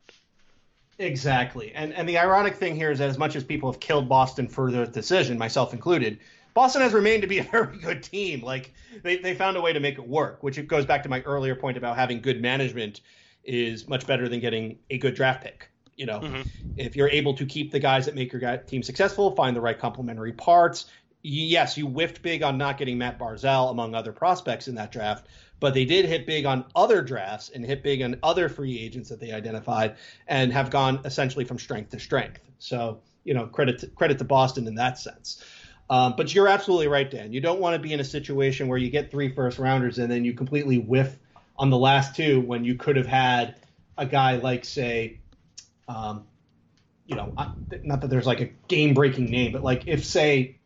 [0.99, 1.71] Exactly.
[1.73, 4.49] And and the ironic thing here is that as much as people have killed Boston
[4.49, 6.19] for the decision, myself included,
[6.57, 8.41] Boston has remained to be a very good team.
[8.41, 11.09] Like they, they found a way to make it work, which it goes back to
[11.09, 13.01] my earlier point about having good management
[13.43, 15.69] is much better than getting a good draft pick.
[15.97, 16.41] You know, mm-hmm.
[16.75, 19.77] if you're able to keep the guys that make your team successful, find the right
[19.77, 20.87] complementary parts,
[21.21, 25.27] yes, you whiffed big on not getting Matt Barzal among other prospects in that draft,
[25.59, 29.09] but they did hit big on other drafts and hit big on other free agents
[29.09, 29.95] that they identified
[30.27, 32.41] and have gone essentially from strength to strength.
[32.57, 35.43] So, you know, credit to, credit to Boston in that sense.
[35.89, 37.31] Um, but you're absolutely right, Dan.
[37.31, 40.11] You don't want to be in a situation where you get three first rounders and
[40.11, 41.17] then you completely whiff
[41.57, 43.55] on the last two when you could have had
[43.97, 45.19] a guy like, say,
[45.87, 46.25] um,
[47.05, 47.33] you know,
[47.83, 50.57] not that there's like a game breaking name, but like if, say,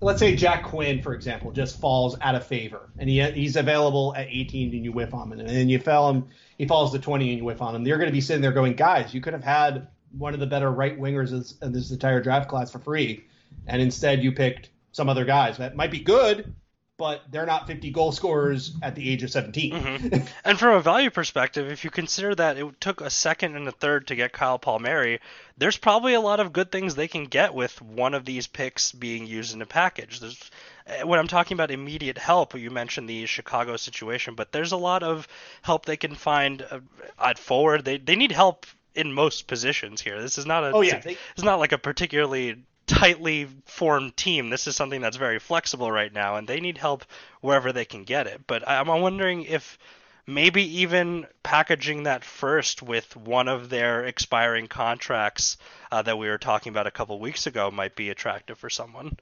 [0.00, 4.14] let's say Jack Quinn, for example, just falls out of favor, and he he's available
[4.16, 6.26] at 18, and you whiff on him, and then you fell him,
[6.56, 7.86] he falls to 20, and you whiff on him.
[7.86, 10.46] You're going to be sitting there going, guys, you could have had one of the
[10.46, 13.24] better right wingers in this entire draft class for free,
[13.66, 16.54] and instead you picked some other guys that might be good,
[16.98, 19.72] but they're not 50 goal scorers at the age of 17.
[19.72, 20.26] Mm-hmm.
[20.44, 23.72] and from a value perspective, if you consider that it took a second and a
[23.72, 25.20] third to get Kyle Palmieri,
[25.56, 28.90] there's probably a lot of good things they can get with one of these picks
[28.90, 30.18] being used in a package.
[30.18, 30.50] There's
[30.88, 34.76] eh, when I'm talking about immediate help, you mentioned the Chicago situation, but there's a
[34.76, 35.28] lot of
[35.62, 36.80] help they can find uh,
[37.22, 37.84] at forward.
[37.84, 40.20] They they need help in most positions here.
[40.20, 42.56] This is not a oh yeah, it's not like a particularly
[42.88, 44.50] tightly formed team.
[44.50, 47.04] This is something that's very flexible right now, and they need help
[47.40, 48.40] wherever they can get it.
[48.46, 49.78] But I'm wondering if
[50.26, 55.56] maybe even packaging that first with one of their expiring contracts
[55.92, 59.16] uh, that we were talking about a couple weeks ago might be attractive for someone.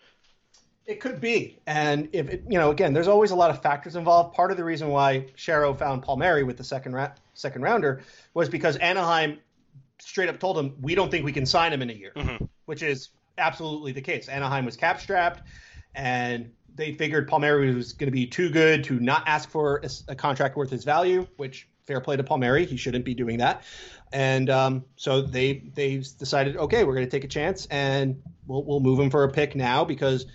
[0.87, 3.97] It could be, and if it, you know, again, there's always a lot of factors
[3.97, 4.37] involved.
[4.37, 8.03] Part of the reason why Shero found Palmieri with the second ra- second rounder
[8.35, 9.39] was because Anaheim
[9.99, 12.45] straight up told him we don't think we can sign him in a year, mm-hmm.
[12.67, 14.29] which is absolutely the case.
[14.29, 15.43] Anaheim was cap strapped,
[15.95, 20.13] and they figured Palmieri was going to be too good to not ask for a,
[20.13, 23.63] a, contract worth his value, which fair play to Palmieri, he shouldn't be doing that.
[24.13, 28.65] And um, so they they decided, okay, we're going to take a chance and we'll
[28.65, 30.27] we'll move him for a pick now because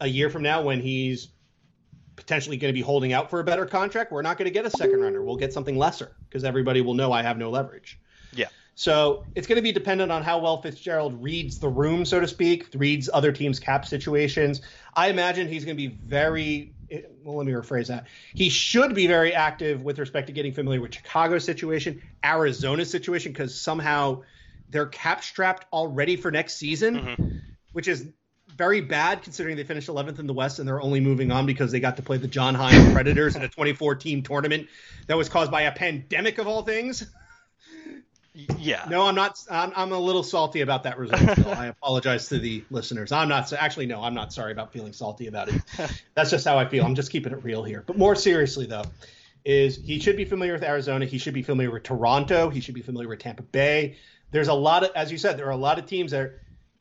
[0.00, 1.28] a year from now when he's
[2.16, 4.64] potentially going to be holding out for a better contract, we're not going to get
[4.64, 5.22] a second runner.
[5.22, 7.98] We'll get something lesser because everybody will know I have no leverage.
[8.74, 12.26] So it's going to be dependent on how well Fitzgerald reads the room, so to
[12.26, 14.62] speak, reads other teams' cap situations.
[14.94, 16.72] I imagine he's going to be very.
[17.24, 18.06] Well, let me rephrase that.
[18.34, 23.32] He should be very active with respect to getting familiar with Chicago's situation, Arizona's situation,
[23.32, 24.22] because somehow
[24.70, 27.36] they're cap strapped already for next season, mm-hmm.
[27.72, 28.06] which is
[28.56, 31.72] very bad considering they finished 11th in the West and they're only moving on because
[31.72, 34.68] they got to play the John Hynes Predators in a 24 team tournament
[35.06, 37.06] that was caused by a pandemic of all things.
[38.34, 38.84] Yeah.
[38.90, 39.42] No, I'm not.
[39.48, 41.38] I'm, I'm a little salty about that result.
[41.46, 43.12] I apologize to the listeners.
[43.12, 43.52] I'm not.
[43.52, 45.62] Actually, no, I'm not sorry about feeling salty about it.
[46.14, 46.84] That's just how I feel.
[46.84, 47.84] I'm just keeping it real here.
[47.86, 48.84] But more seriously, though,
[49.44, 51.04] is he should be familiar with Arizona.
[51.06, 52.50] He should be familiar with Toronto.
[52.50, 53.96] He should be familiar with Tampa Bay.
[54.32, 56.40] There's a lot of, as you said, there are a lot of teams that are,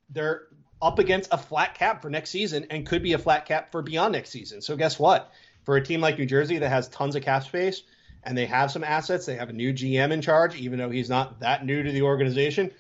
[0.10, 0.44] they're
[0.82, 3.84] up against a flat cap for next season and could be a flat cap for
[3.84, 4.62] beyond next season.
[4.62, 5.32] So guess what?
[5.66, 7.84] For a team like New Jersey that has tons of cap space
[8.26, 9.26] and they have some assets.
[9.26, 12.04] They have a new GM in charge, even though he's not that new to the
[12.04, 12.72] organization.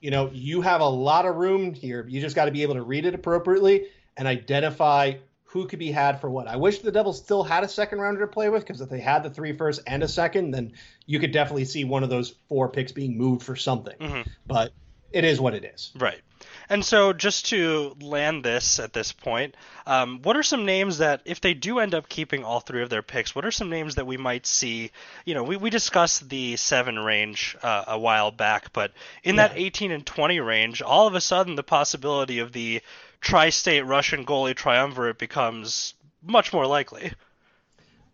[0.00, 2.06] You know, you have a lot of room here.
[2.08, 5.90] You just got to be able to read it appropriately and identify who could be
[5.90, 6.48] had for what.
[6.48, 9.00] I wish the Devils still had a second rounder to play with because if they
[9.00, 10.72] had the three first and a second, then
[11.06, 13.96] you could definitely see one of those four picks being moved for something.
[13.98, 14.28] Mm-hmm.
[14.46, 14.72] But
[15.12, 15.92] it is what it is.
[15.96, 16.20] Right.
[16.68, 21.22] And so, just to land this at this point, um, what are some names that,
[21.24, 23.94] if they do end up keeping all three of their picks, what are some names
[23.94, 24.90] that we might see?
[25.24, 29.48] You know, we, we discussed the seven range uh, a while back, but in yeah.
[29.48, 32.82] that 18 and 20 range, all of a sudden the possibility of the
[33.20, 37.12] tri state Russian goalie triumvirate becomes much more likely.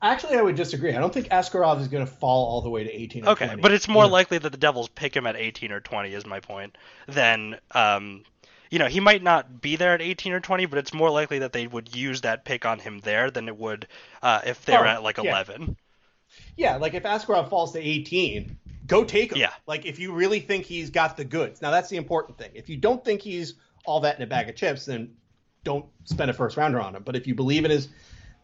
[0.02, 0.92] Actually, I would disagree.
[0.92, 3.62] I don't think Askarov is going to fall all the way to 18 okay, 20.
[3.62, 4.10] but it's more yeah.
[4.10, 8.24] likely that the Devils pick him at 18 or 20 is my point than um,
[8.72, 11.40] you know, he might not be there at 18 or 20, but it's more likely
[11.40, 13.86] that they would use that pick on him there than it would
[14.22, 15.76] uh, if they're oh, at like 11.
[16.56, 18.56] Yeah, like if Askarov falls to 18,
[18.86, 19.36] go take him.
[19.36, 19.52] Yeah.
[19.66, 21.60] Like if you really think he's got the goods.
[21.60, 22.52] Now that's the important thing.
[22.54, 25.16] If you don't think he's all that in a bag of chips, then
[25.64, 27.02] don't spend a first rounder on him.
[27.02, 27.88] But if you believe in his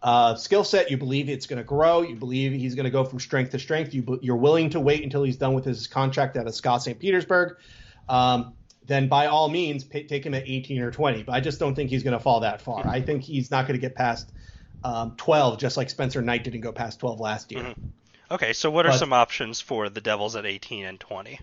[0.03, 3.03] uh, skill set, you believe it's going to grow, you believe he's going to go
[3.03, 6.37] from strength to strength, you, you're willing to wait until he's done with his contract
[6.37, 6.99] out of SKA St.
[6.99, 7.57] Petersburg.
[8.11, 8.53] Um,
[8.89, 11.23] then by all means pay, take him at 18 or 20.
[11.23, 12.87] But I just don't think he's going to fall that far.
[12.89, 14.33] I think he's not going to get past
[14.83, 17.63] um, 12, just like Spencer Knight didn't go past 12 last year.
[17.63, 17.87] Mm-hmm.
[18.31, 21.39] Okay, so what are but, some options for the Devils at 18 and 20?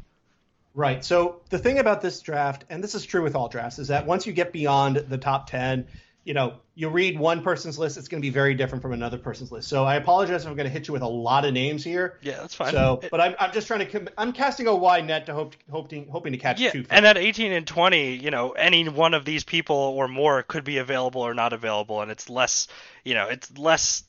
[0.74, 1.06] Right.
[1.06, 4.06] So the thing about this draft, and this is true with all drafts, is that
[4.06, 5.88] once you get beyond the top 10,
[6.26, 9.20] you know, you read one person's list, it's going to be very different from another
[9.20, 9.70] person's list.
[9.70, 12.18] So I apologize if I'm going to hit you with a lot of names here.
[12.24, 12.72] Yeah, that's fine.
[12.72, 16.08] So, but I'm, I'm just trying to I'm casting a wide net to hope hoping
[16.10, 16.86] hoping to catch yeah, two.
[16.90, 20.64] and at 18 and 20, you know, any one of these people or more could
[20.64, 22.68] be available or not available, and it's less,
[23.04, 24.04] you know, it's less.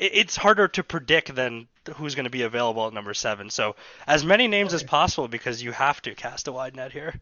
[0.00, 3.50] It's harder to predict than who's going to be available at number seven.
[3.50, 3.74] So
[4.06, 4.76] as many names okay.
[4.76, 7.20] as possible because you have to cast a wide net here.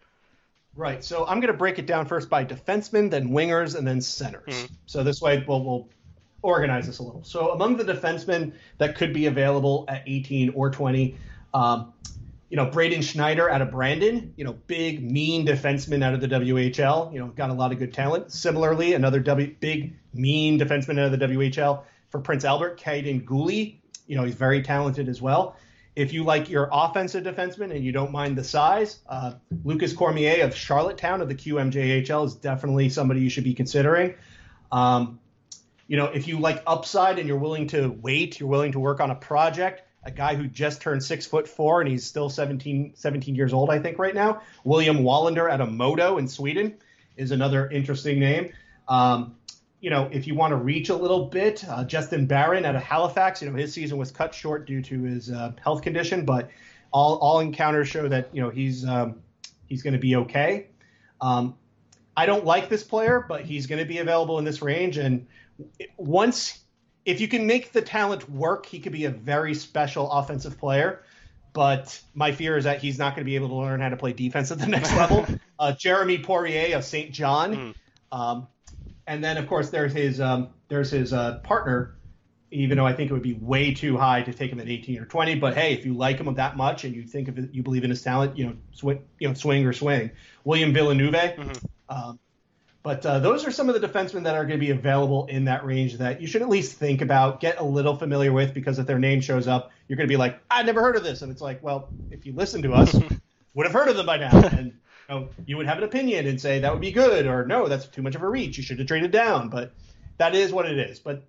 [0.76, 1.02] Right.
[1.02, 4.54] So I'm going to break it down first by defensemen, then wingers, and then centers.
[4.54, 4.74] Mm-hmm.
[4.86, 5.88] So this way we'll, we'll
[6.42, 7.24] organize this a little.
[7.24, 11.16] So among the defensemen that could be available at 18 or 20,
[11.54, 11.92] um,
[12.50, 16.28] you know, Braden Schneider out of Brandon, you know, big, mean defenseman out of the
[16.28, 18.30] WHL, you know, got a lot of good talent.
[18.30, 23.76] Similarly, another w, big, mean defenseman out of the WHL for Prince Albert, Kaiden Guhle,
[24.06, 25.56] you know, he's very talented as well.
[25.96, 29.32] If you like your offensive defenseman and you don't mind the size, uh,
[29.64, 34.14] Lukas Cormier of Charlottetown of the QMJHL is definitely somebody you should be considering.
[34.70, 35.18] Um,
[35.88, 39.00] you know, if you like upside and you're willing to wait, you're willing to work
[39.00, 42.92] on a project, a guy who just turned six foot four and he's still 17,
[42.94, 44.42] 17 years old, I think, right now.
[44.64, 46.76] William Wallinder at a Modo in Sweden
[47.16, 48.52] is another interesting name.
[48.86, 49.36] Um,
[49.86, 52.82] you know, if you want to reach a little bit, uh, Justin Barron out of
[52.82, 56.50] Halifax, you know, his season was cut short due to his uh, health condition, but
[56.90, 59.22] all all encounters show that you know he's um,
[59.66, 60.66] he's going to be okay.
[61.20, 61.54] Um,
[62.16, 64.96] I don't like this player, but he's going to be available in this range.
[64.96, 65.28] And
[65.96, 66.58] once,
[67.04, 71.04] if you can make the talent work, he could be a very special offensive player.
[71.52, 73.96] But my fear is that he's not going to be able to learn how to
[73.96, 75.24] play defense at the next level.
[75.60, 77.12] Uh, Jeremy Poirier of St.
[77.12, 77.54] John.
[77.54, 77.74] Mm.
[78.10, 78.48] Um,
[79.06, 81.96] and then, of course, there's his um, there's his uh, partner
[82.50, 85.00] even though I think it would be way too high to take him at 18
[85.00, 85.34] or 20.
[85.36, 87.84] But hey, if you like him that much and you think of it, you believe
[87.84, 90.10] in his talent, you know, swing, you know, swing or swing.
[90.44, 91.12] William Villeneuve.
[91.12, 91.66] Mm-hmm.
[91.88, 92.18] Um,
[92.82, 95.46] but uh, those are some of the defensemen that are going to be available in
[95.46, 98.78] that range that you should at least think about, get a little familiar with, because
[98.78, 101.22] if their name shows up, you're going to be like, I never heard of this,
[101.22, 102.94] and it's like, well, if you listen to us,
[103.54, 104.78] would have heard of them by now, and
[105.08, 107.86] know, you would have an opinion and say that would be good, or no, that's
[107.86, 109.48] too much of a reach, you should have traded down.
[109.48, 109.72] But
[110.18, 110.98] that is what it is.
[110.98, 111.22] But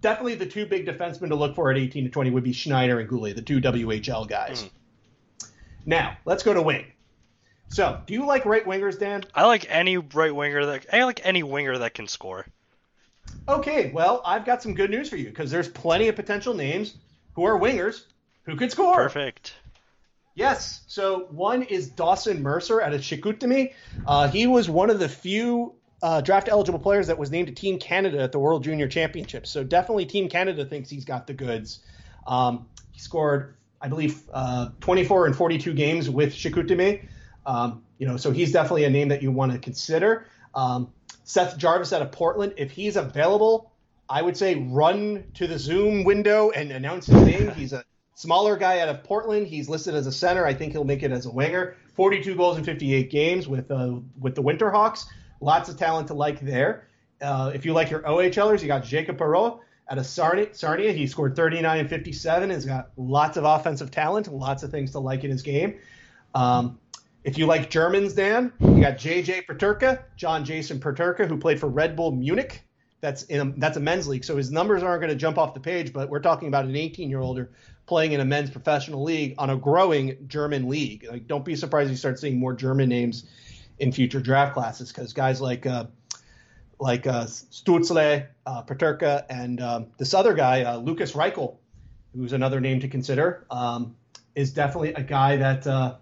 [0.00, 3.00] definitely the two big defensemen to look for at 18 to 20 would be Schneider
[3.00, 4.64] and Guhle, the two WHL guys.
[4.64, 5.48] Mm.
[5.86, 6.86] Now, let's go to wing.
[7.68, 9.24] So, do you like right wingers, Dan?
[9.34, 12.46] I like any right winger that I like any winger that can score.
[13.48, 16.94] Okay, well, I've got some good news for you because there's plenty of potential names
[17.34, 18.04] who are wingers
[18.44, 18.94] who could score.
[18.94, 19.54] Perfect.
[20.34, 20.82] Yes.
[20.86, 23.72] So one is Dawson Mercer out of Chicoutimi.
[24.06, 27.54] Uh, he was one of the few uh, draft eligible players that was named to
[27.54, 29.48] Team Canada at the World Junior Championships.
[29.50, 31.80] So definitely Team Canada thinks he's got the goods.
[32.26, 37.06] Um, he scored, I believe, uh, 24 and 42 games with Chicoutimi.
[37.46, 40.26] Um, you know, so he's definitely a name that you want to consider.
[40.54, 40.92] Um,
[41.24, 43.72] Seth Jarvis out of Portland, if he's available,
[44.08, 47.50] I would say run to the Zoom window and announce his name.
[47.52, 49.46] He's a smaller guy out of Portland.
[49.46, 50.46] He's listed as a center.
[50.46, 51.76] I think he'll make it as a winger.
[51.94, 55.06] 42 goals in 58 games with uh, with the Winterhawks.
[55.40, 56.88] Lots of talent to like there.
[57.20, 60.54] Uh, if you like your OHLers, you got Jacob Perreault out of Sarnia.
[60.54, 60.92] Sarnia.
[60.92, 62.50] He scored 39 and 57.
[62.50, 65.78] He's got lots of offensive talent, lots of things to like in his game.
[66.34, 66.78] Um,
[67.22, 71.68] if you like Germans, Dan, you got JJ Peterka, John Jason Peterka, who played for
[71.68, 72.62] Red Bull Munich.
[73.04, 75.52] That's in a, that's a men's league, so his numbers aren't going to jump off
[75.52, 75.92] the page.
[75.92, 77.46] But we're talking about an 18 year old
[77.84, 81.06] playing in a men's professional league on a growing German league.
[81.10, 83.26] Like, don't be surprised if you start seeing more German names
[83.78, 85.84] in future draft classes because guys like uh,
[86.80, 91.56] like uh, Stutzle, uh, Peterka, and um, this other guy, uh, Lukas Reichel,
[92.16, 93.96] who's another name to consider, um,
[94.34, 95.96] is definitely a guy that uh,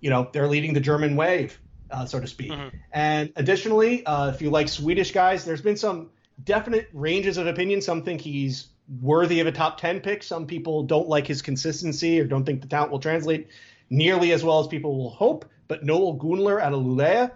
[0.00, 1.60] you know they're leading the German wave,
[1.90, 2.52] uh, so to speak.
[2.52, 2.74] Mm-hmm.
[2.90, 6.08] And additionally, uh, if you like Swedish guys, there's been some
[6.44, 7.80] definite ranges of opinion.
[7.80, 8.68] Some think he's
[9.00, 10.22] worthy of a top 10 pick.
[10.22, 13.48] Some people don't like his consistency or don't think the talent will translate
[13.90, 17.30] nearly as well as people will hope but Noel Gunler out of Luleå,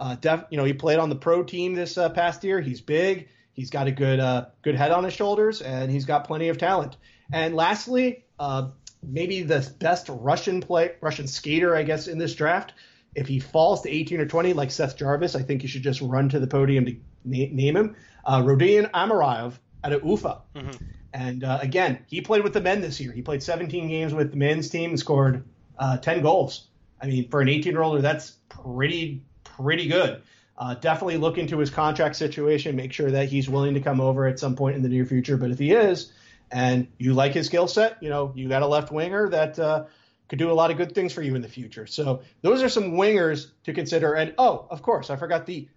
[0.00, 2.60] uh, def, you know, he played on the pro team this uh, past year.
[2.60, 3.28] He's big.
[3.52, 6.58] He's got a good uh, good head on his shoulders, and he's got plenty of
[6.58, 6.96] talent.
[7.32, 8.70] And lastly, uh,
[9.04, 12.72] maybe the best Russian play Russian skater, I guess, in this draft.
[13.14, 16.00] If he falls to 18 or 20, like Seth Jarvis, I think you should just
[16.00, 16.92] run to the podium to
[17.24, 17.94] na- name him.
[18.26, 19.54] Uh, Rodion Amirov
[19.84, 20.42] out of Ufa.
[20.54, 20.84] Mm-hmm.
[21.14, 23.12] And uh, again, he played with the men this year.
[23.12, 25.44] He played 17 games with the men's team and scored
[25.78, 26.66] uh, 10 goals.
[27.00, 30.22] I mean, for an 18 year old, that's pretty pretty good.
[30.58, 32.76] Uh, definitely look into his contract situation.
[32.76, 35.36] Make sure that he's willing to come over at some point in the near future.
[35.36, 36.12] But if he is,
[36.50, 39.84] and you like his skill set, you know, you got a left winger that uh,
[40.28, 41.86] could do a lot of good things for you in the future.
[41.86, 44.14] So those are some wingers to consider.
[44.14, 45.68] And oh, of course, I forgot the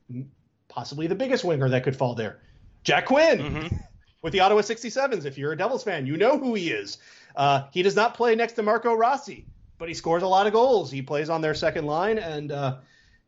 [0.70, 2.40] possibly the biggest winger that could fall there,
[2.84, 3.40] Jack Quinn.
[3.40, 3.76] Mm-hmm.
[4.22, 6.98] With the Ottawa 67s, if you're a Devils fan, you know who he is.
[7.38, 9.46] Uh, he does not play next to Marco Rossi
[9.80, 10.92] but he scores a lot of goals.
[10.92, 12.78] He plays on their second line, and uh,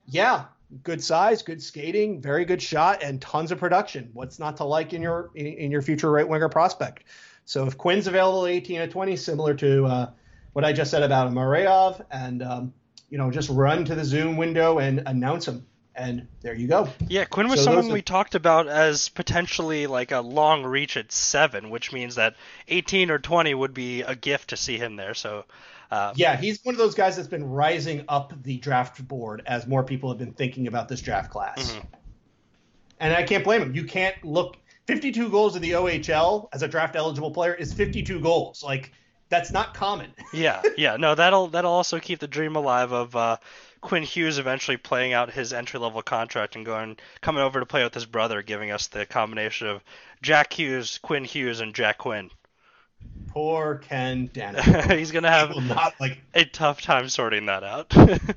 [0.06, 0.46] yeah,
[0.84, 4.12] good size, good skating, very good shot, and tons of production.
[4.14, 7.06] What's not to like in your in, in your future right winger prospect?
[7.46, 10.12] So if Quinn's available 18 to 20, similar to uh,
[10.54, 12.74] what I just said about Amirov, and um,
[13.10, 15.66] you know just run to the Zoom window and announce him.
[15.94, 16.88] And there you go.
[17.08, 21.12] Yeah, Quinn was so someone we talked about as potentially like a long reach at
[21.12, 22.36] seven, which means that
[22.70, 25.14] 18 or 20 would be a gift to see him there.
[25.14, 25.46] So
[25.92, 29.68] um, yeah, he's one of those guys that's been rising up the draft board as
[29.68, 31.74] more people have been thinking about this draft class.
[31.74, 31.88] Mm-hmm.
[33.02, 33.76] And I can't blame him.
[33.76, 34.56] You can't look
[34.88, 38.64] 52 goals in the OHL as a draft eligible player is 52 goals.
[38.64, 38.94] Like
[39.28, 40.14] that's not common.
[40.34, 40.96] yeah, yeah.
[40.96, 43.38] No, that'll that'll also keep the dream alive of uh,
[43.82, 47.84] Quinn Hughes eventually playing out his entry level contract and going coming over to play
[47.84, 49.84] with his brother, giving us the combination of
[50.22, 52.30] Jack Hughes, Quinn Hughes, and Jack Quinn.
[53.30, 54.98] Poor Ken Daneyko.
[54.98, 57.94] He's gonna have not, like, a tough time sorting that out.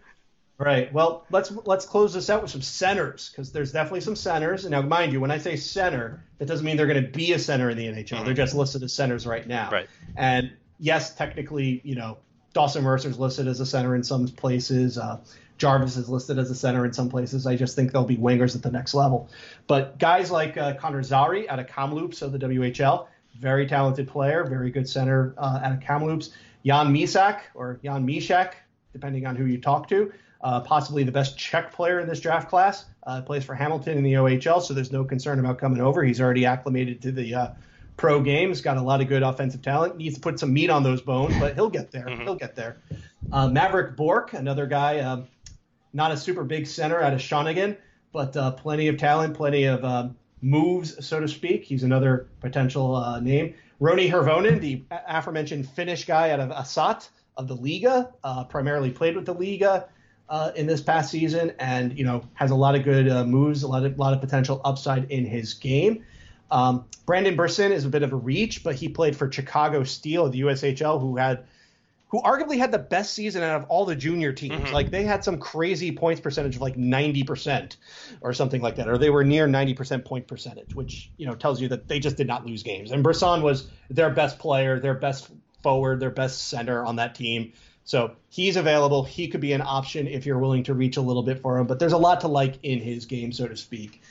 [0.58, 0.92] right.
[0.92, 4.64] Well, let's let's close this out with some centers because there's definitely some centers.
[4.64, 7.32] And now, mind you, when I say center, that doesn't mean they're going to be
[7.32, 8.04] a center in the NHL.
[8.04, 8.24] Mm-hmm.
[8.24, 9.68] They're just listed as centers right now.
[9.70, 9.88] Right.
[10.16, 12.18] And yes, technically, you know,
[12.54, 14.96] Dawson Mercer's listed as a center in some places.
[14.96, 15.18] Uh,
[15.58, 17.46] Jarvis is listed as a center in some places.
[17.46, 19.28] I just think they'll be wingers at the next level.
[19.66, 23.06] But guys like uh, Connor Zary out of Kamloops of the WHL,
[23.38, 26.30] very talented player, very good center uh, out of Kamloops.
[26.64, 28.52] Jan Mysak or Jan Mishak,
[28.92, 32.48] depending on who you talk to, uh, possibly the best Czech player in this draft
[32.48, 32.84] class.
[33.02, 36.02] Uh, plays for Hamilton in the OHL, so there's no concern about coming over.
[36.02, 37.52] He's already acclimated to the
[37.94, 39.96] uh, pro games, got a lot of good offensive talent.
[39.96, 42.06] Needs to put some meat on those bones, but he'll get there.
[42.06, 42.22] Mm-hmm.
[42.22, 42.76] He'll get there.
[43.32, 45.26] Uh, Maverick Bourque, another guy, um,
[45.92, 47.76] not a super big center out of Shawinigan,
[48.12, 51.64] but uh, plenty of talent, plenty of um, moves, so to speak.
[51.64, 53.54] He's another potential uh, name.
[53.80, 59.16] Roni Hirvonen, the aforementioned Finnish guy out of Ässät of the Liiga, uh, primarily played
[59.16, 59.86] with the Liiga.
[60.28, 63.62] uh, in this past season, and you know has a lot of good uh, moves,
[63.62, 66.04] a lot of lot of potential upside in his game.
[66.50, 70.26] Um, Brendan Brisson is a bit of a reach, but he played for Chicago Steel
[70.26, 71.44] of the USHL, who had
[72.14, 74.54] who arguably had the best season out of all the junior teams.
[74.54, 74.72] Mm-hmm.
[74.72, 77.74] Like they had some crazy points percentage of like 90%
[78.20, 81.60] or something like that, or they were near 90% point percentage, which you know tells
[81.60, 82.92] you that they just did not lose games.
[82.92, 85.28] And Brisson was their best player, their best
[85.64, 87.52] forward, their best center on that team.
[87.82, 89.02] So he's available.
[89.02, 91.66] He could be an option if you're willing to reach a little bit for him.
[91.66, 94.02] But there's a lot to like in his game, so to speak.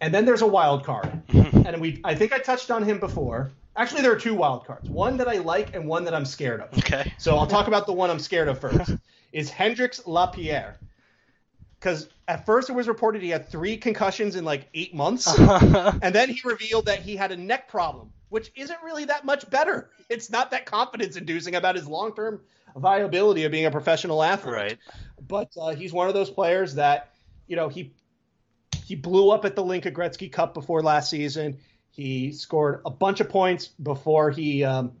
[0.00, 3.50] And then there's a wild card, and we I think I touched on him before.
[3.76, 4.88] Actually, there are two wild cards.
[4.88, 6.76] One that I like and one that I'm scared of.
[6.78, 7.12] Okay.
[7.18, 8.92] So I'll talk about the one I'm scared of first.
[9.32, 10.76] is Hendrix Lapierre.
[11.78, 16.14] Because at first it was reported he had three concussions in like eight months, and
[16.14, 19.90] then he revealed that he had a neck problem, which isn't really that much better.
[20.08, 22.40] It's not that confidence inducing about his long term
[22.74, 24.54] viability of being a professional athlete.
[24.54, 24.78] Right.
[25.26, 27.12] But uh, he's one of those players that,
[27.46, 27.92] you know, he
[28.88, 31.58] he blew up at the Hlinka Gretzky Cup before last season.
[31.90, 34.92] He scored a bunch of points before he um,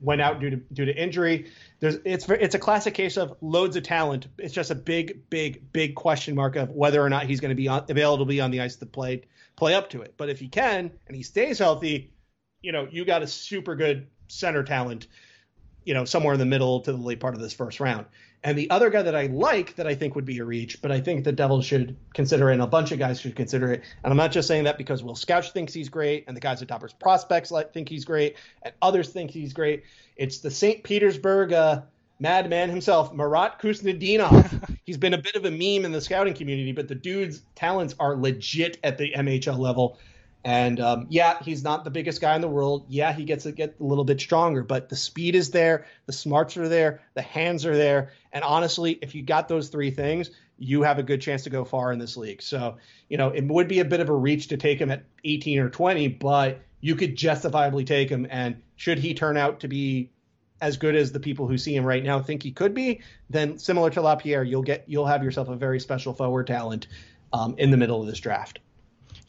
[0.00, 1.50] went out due to due to injury.
[1.80, 4.28] There's it's it's a classic case of loads of talent.
[4.38, 7.56] It's just a big, big, big question mark of whether or not he's going to
[7.56, 9.22] be on, available to be on the ice to play
[9.56, 10.14] play up to it.
[10.16, 12.12] But if he can and he stays healthy,
[12.60, 15.08] you know, you got a super good center talent,
[15.84, 18.06] you know, somewhere in the middle to the late part of this first round.
[18.44, 20.90] And the other guy that I like that I think would be a reach, but
[20.90, 23.82] I think the Devils should consider it, and a bunch of guys should consider it.
[24.02, 26.60] And I'm not just saying that because Will Scouch thinks he's great, and the guys
[26.60, 29.84] at Toppers Prospects think he's great, and others think he's great.
[30.16, 30.82] It's the St.
[30.82, 31.82] Petersburg uh,
[32.18, 34.76] madman himself, Marat Khusnutdinov.
[34.84, 37.94] he's been a bit of a meme in the scouting community, but the dude's talents
[38.00, 39.98] are legit at the MHL level.
[40.44, 42.86] And um, yeah, he's not the biggest guy in the world.
[42.88, 46.12] Yeah, he gets to get a little bit stronger, but the speed is there, the
[46.12, 48.12] smarts are there, the hands are there.
[48.32, 51.64] And honestly, if you got those three things, you have a good chance to go
[51.64, 52.42] far in this league.
[52.42, 52.76] So,
[53.08, 55.60] you know, it would be a bit of a reach to take him at 18
[55.60, 58.26] or 20, but you could justifiably take him.
[58.28, 60.10] And should he turn out to be
[60.60, 63.58] as good as the people who see him right now think he could be, then
[63.58, 66.86] similar to Lapierre, you'll get you'll have yourself a very special forward talent
[67.32, 68.60] um, in the middle of this draft.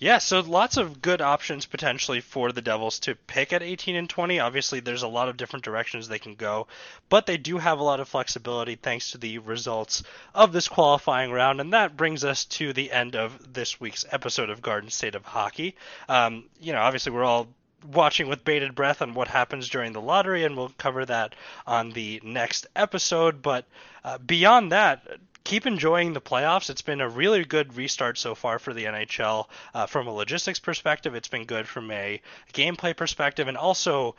[0.04, 4.10] Yeah, so lots of good options potentially for the Devils to pick at 18 and
[4.10, 4.38] 20.
[4.38, 6.68] Obviously, there's a lot of different directions they can go,
[7.08, 10.04] but they do have a lot of flexibility thanks to the results
[10.36, 11.62] of this qualifying round.
[11.62, 15.24] And that brings us to the end of this week's episode of Garden State of
[15.24, 15.78] Hockey.
[16.10, 17.48] Um, you know, obviously, we're all
[17.90, 21.34] watching with bated breath on what happens during the lottery, and we'll cover that
[21.66, 23.42] on the next episode.
[23.42, 23.64] But
[24.04, 25.08] uh, beyond that,
[25.44, 26.70] keep enjoying the playoffs.
[26.70, 29.48] It's been a really good restart so far for the NHL.
[29.74, 32.22] Uh, from a logistics perspective, it's been good from a
[32.54, 34.16] gameplay perspective, and also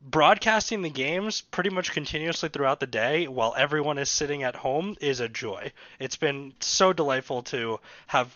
[0.00, 4.96] broadcasting the games pretty much continuously throughout the day while everyone is sitting at home
[5.00, 5.72] is a joy.
[5.98, 8.32] It's been so delightful to have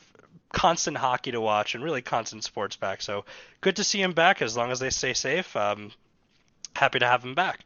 [0.53, 3.01] constant hockey to watch and really constant sports back.
[3.01, 3.25] So
[3.61, 5.55] good to see him back as long as they stay safe.
[5.55, 5.93] Um,
[6.75, 7.65] happy to have him back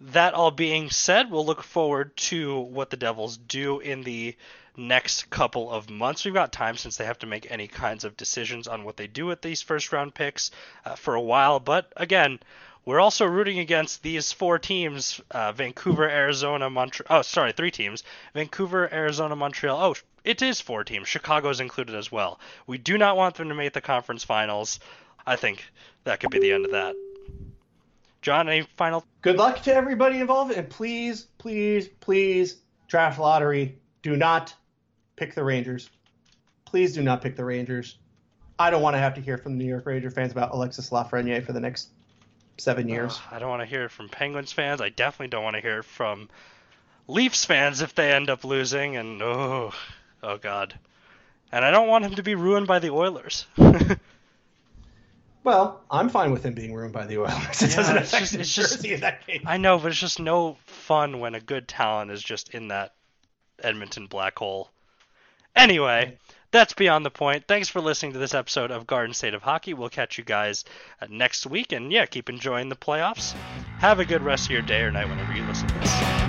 [0.00, 4.34] that all being said, we'll look forward to what the Devils do in the
[4.76, 6.24] next couple of months.
[6.24, 9.06] We've got time since they have to make any kinds of decisions on what they
[9.06, 10.50] do with these first round picks
[10.84, 11.60] uh, for a while.
[11.60, 12.38] But again,
[12.86, 17.18] we're also rooting against these four teams uh, Vancouver, Arizona, Montreal.
[17.18, 19.78] Oh, sorry, three teams Vancouver, Arizona, Montreal.
[19.78, 19.94] Oh,
[20.24, 21.08] it is four teams.
[21.08, 22.40] Chicago's included as well.
[22.66, 24.80] We do not want them to make the conference finals.
[25.26, 25.64] I think
[26.04, 26.94] that could be the end of that.
[28.22, 29.04] John, any final?
[29.22, 32.56] Good luck to everybody involved, and please, please, please,
[32.86, 33.78] draft lottery.
[34.02, 34.54] Do not
[35.16, 35.88] pick the Rangers.
[36.64, 37.98] Please do not pick the Rangers.
[38.58, 40.90] I don't want to have to hear from the New York Ranger fans about Alexis
[40.90, 41.88] Lafreniere for the next
[42.58, 43.16] seven years.
[43.16, 44.82] Uh, I don't want to hear it from Penguins fans.
[44.82, 46.28] I definitely don't want to hear it from
[47.08, 48.96] Leafs fans if they end up losing.
[48.96, 49.72] And oh,
[50.22, 50.78] oh God.
[51.50, 53.46] And I don't want him to be ruined by the Oilers.
[55.42, 57.32] Well, I'm fine with him being ruined by the Oilers.
[57.62, 59.42] It yeah, doesn't affect it's just, it's just, in that case.
[59.46, 62.94] I know, but it's just no fun when a good talent is just in that
[63.62, 64.70] Edmonton Black Hole.
[65.56, 66.18] Anyway,
[66.50, 67.44] that's beyond the point.
[67.46, 69.74] Thanks for listening to this episode of Garden State of Hockey.
[69.74, 70.64] We'll catch you guys
[71.00, 73.32] uh, next week, and yeah, keep enjoying the playoffs.
[73.78, 76.19] Have a good rest of your day or night whenever you listen to this.